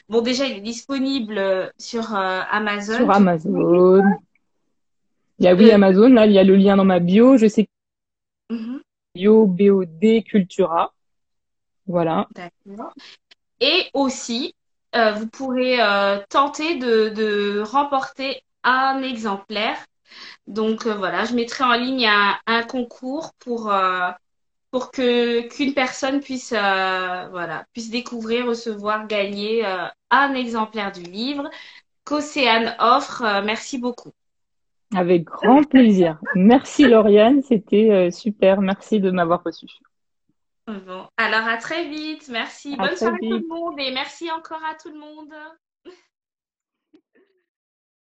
bon 0.09 0.21
déjà 0.21 0.45
il 0.45 0.57
est 0.57 0.61
disponible 0.61 1.71
sur 1.77 2.15
Amazon. 2.15 2.97
Sur 2.97 3.11
Amazon. 3.11 4.01
Il 5.39 5.45
y 5.45 5.47
a 5.47 5.55
oui 5.55 5.69
euh, 5.69 5.75
Amazon, 5.75 6.09
là, 6.09 6.25
il 6.25 6.31
y 6.31 6.39
a 6.39 6.43
le 6.43 6.55
lien 6.55 6.77
dans 6.77 6.85
ma 6.85 6.99
bio. 6.99 7.37
Je 7.37 7.47
sais 7.47 7.67
mhm. 8.49 8.81
bio 9.15 9.45
BOD 9.45 10.23
Cultura. 10.25 10.93
Voilà. 11.87 12.27
D'accord. 12.33 12.93
Et 13.59 13.89
aussi, 13.93 14.55
euh, 14.95 15.11
vous 15.11 15.27
pourrez 15.27 15.81
euh, 15.81 16.19
tenter 16.29 16.75
de, 16.75 17.09
de, 17.09 17.61
remporter 17.61 18.43
un 18.63 19.01
exemplaire. 19.03 19.77
Donc 20.47 20.87
voilà, 20.87 21.25
je 21.25 21.33
mettrai 21.35 21.63
en 21.63 21.73
ligne 21.73 22.07
un, 22.07 22.35
un 22.47 22.63
concours 22.63 23.33
pour 23.39 23.73
pour 24.75 24.91
que 24.91 25.47
qu'une 25.47 25.73
personne 25.73 26.19
puisse 26.19 26.49
voilà 26.49 27.65
puisse 27.71 27.89
découvrir, 27.89 28.45
recevoir, 28.45 29.07
gagner 29.07 29.63
un 30.11 30.33
exemplaire 30.33 30.91
du 30.91 31.03
livre 31.03 31.49
qu'Océane 32.03 32.75
offre. 32.79 33.23
merci 33.45 33.77
beaucoup. 33.77 34.11
Avec 34.93 35.23
grand 35.23 35.63
plaisir. 35.63 36.19
Merci 36.35 36.83
Lauriane, 36.83 37.41
c'était 37.41 37.89
euh, 37.89 38.11
super. 38.11 38.59
Merci 38.59 38.99
de 38.99 39.11
m'avoir 39.11 39.41
reçu. 39.43 39.67
Bon, 40.67 41.07
alors 41.15 41.47
à 41.47 41.55
très 41.55 41.87
vite. 41.87 42.27
Merci. 42.29 42.75
Bonne 42.75 42.97
soirée 42.97 43.19
tout 43.21 43.39
le 43.39 43.47
monde 43.47 43.79
et 43.79 43.93
merci 43.93 44.29
encore 44.29 44.61
à 44.69 44.75
tout 44.75 44.89
le 44.89 44.99
monde. 44.99 45.33